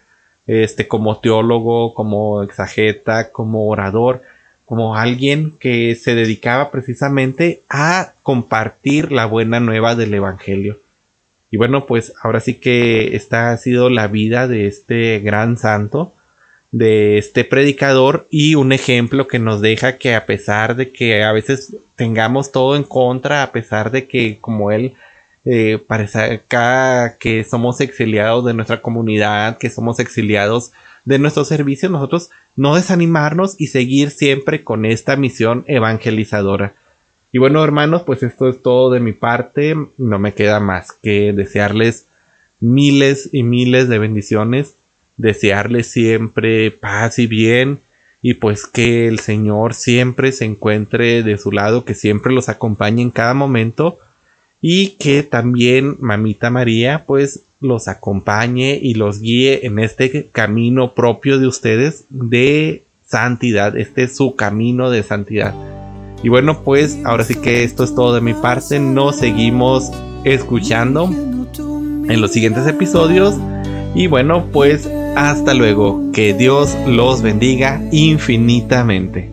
este 0.46 0.86
como 0.86 1.18
teólogo, 1.18 1.94
como 1.94 2.42
exageta, 2.42 3.32
como 3.32 3.68
orador, 3.68 4.22
como 4.66 4.96
alguien 4.96 5.56
que 5.58 5.94
se 5.94 6.14
dedicaba 6.14 6.70
precisamente 6.70 7.62
a 7.68 8.12
compartir 8.22 9.12
la 9.12 9.26
buena 9.26 9.60
nueva 9.60 9.94
del 9.94 10.14
evangelio. 10.14 10.78
Y 11.50 11.56
bueno, 11.56 11.86
pues 11.86 12.12
ahora 12.22 12.40
sí 12.40 12.54
que 12.54 13.16
esta 13.16 13.50
ha 13.50 13.56
sido 13.56 13.88
la 13.88 14.08
vida 14.08 14.48
de 14.48 14.66
este 14.66 15.20
gran 15.20 15.56
santo 15.56 16.12
de 16.72 17.16
este 17.16 17.44
predicador 17.44 18.26
y 18.30 18.54
un 18.54 18.72
ejemplo 18.72 19.28
que 19.28 19.38
nos 19.38 19.60
deja 19.60 19.96
que 19.96 20.14
a 20.14 20.26
pesar 20.26 20.76
de 20.76 20.90
que 20.90 21.24
a 21.24 21.32
veces 21.32 21.74
tengamos 21.94 22.52
todo 22.52 22.76
en 22.76 22.82
contra, 22.82 23.42
a 23.42 23.52
pesar 23.52 23.90
de 23.90 24.06
que 24.06 24.38
como 24.40 24.70
él 24.70 24.94
eh, 25.44 25.78
parezca 25.86 27.16
que 27.18 27.44
somos 27.44 27.80
exiliados 27.80 28.44
de 28.44 28.52
nuestra 28.52 28.82
comunidad, 28.82 29.58
que 29.58 29.70
somos 29.70 30.00
exiliados 30.00 30.72
de 31.04 31.18
nuestro 31.18 31.44
servicio, 31.44 31.88
nosotros 31.88 32.30
no 32.56 32.74
desanimarnos 32.74 33.54
y 33.58 33.68
seguir 33.68 34.10
siempre 34.10 34.64
con 34.64 34.84
esta 34.84 35.16
misión 35.16 35.64
evangelizadora. 35.68 36.74
Y 37.32 37.38
bueno, 37.38 37.62
hermanos, 37.62 38.02
pues 38.02 38.22
esto 38.22 38.48
es 38.48 38.62
todo 38.62 38.90
de 38.90 39.00
mi 39.00 39.12
parte. 39.12 39.74
No 39.98 40.18
me 40.18 40.32
queda 40.32 40.60
más 40.60 40.92
que 40.92 41.32
desearles 41.32 42.06
miles 42.60 43.28
y 43.32 43.42
miles 43.42 43.88
de 43.88 43.98
bendiciones 43.98 44.76
desearles 45.16 45.90
siempre 45.90 46.70
paz 46.70 47.18
y 47.18 47.26
bien 47.26 47.80
y 48.22 48.34
pues 48.34 48.66
que 48.66 49.06
el 49.08 49.18
Señor 49.18 49.74
siempre 49.74 50.32
se 50.32 50.44
encuentre 50.44 51.22
de 51.22 51.38
su 51.38 51.52
lado, 51.52 51.84
que 51.84 51.94
siempre 51.94 52.32
los 52.32 52.48
acompañe 52.48 53.02
en 53.02 53.10
cada 53.10 53.34
momento 53.34 53.98
y 54.60 54.90
que 54.98 55.22
también 55.22 55.96
Mamita 56.00 56.50
María 56.50 57.04
pues 57.06 57.42
los 57.60 57.88
acompañe 57.88 58.78
y 58.82 58.94
los 58.94 59.20
guíe 59.20 59.66
en 59.66 59.78
este 59.78 60.26
camino 60.26 60.94
propio 60.94 61.38
de 61.38 61.46
ustedes 61.46 62.04
de 62.10 62.82
santidad, 63.06 63.76
este 63.76 64.04
es 64.04 64.16
su 64.16 64.34
camino 64.34 64.90
de 64.90 65.02
santidad. 65.02 65.75
Y 66.22 66.28
bueno, 66.28 66.62
pues 66.62 66.98
ahora 67.04 67.24
sí 67.24 67.34
que 67.34 67.64
esto 67.64 67.84
es 67.84 67.94
todo 67.94 68.14
de 68.14 68.20
mi 68.20 68.34
parte, 68.34 68.78
nos 68.78 69.16
seguimos 69.16 69.90
escuchando 70.24 71.04
en 71.08 72.20
los 72.20 72.32
siguientes 72.32 72.66
episodios 72.66 73.34
y 73.94 74.06
bueno, 74.08 74.46
pues 74.52 74.88
hasta 75.16 75.54
luego. 75.54 76.12
Que 76.12 76.34
Dios 76.34 76.76
los 76.86 77.22
bendiga 77.22 77.80
infinitamente. 77.90 79.30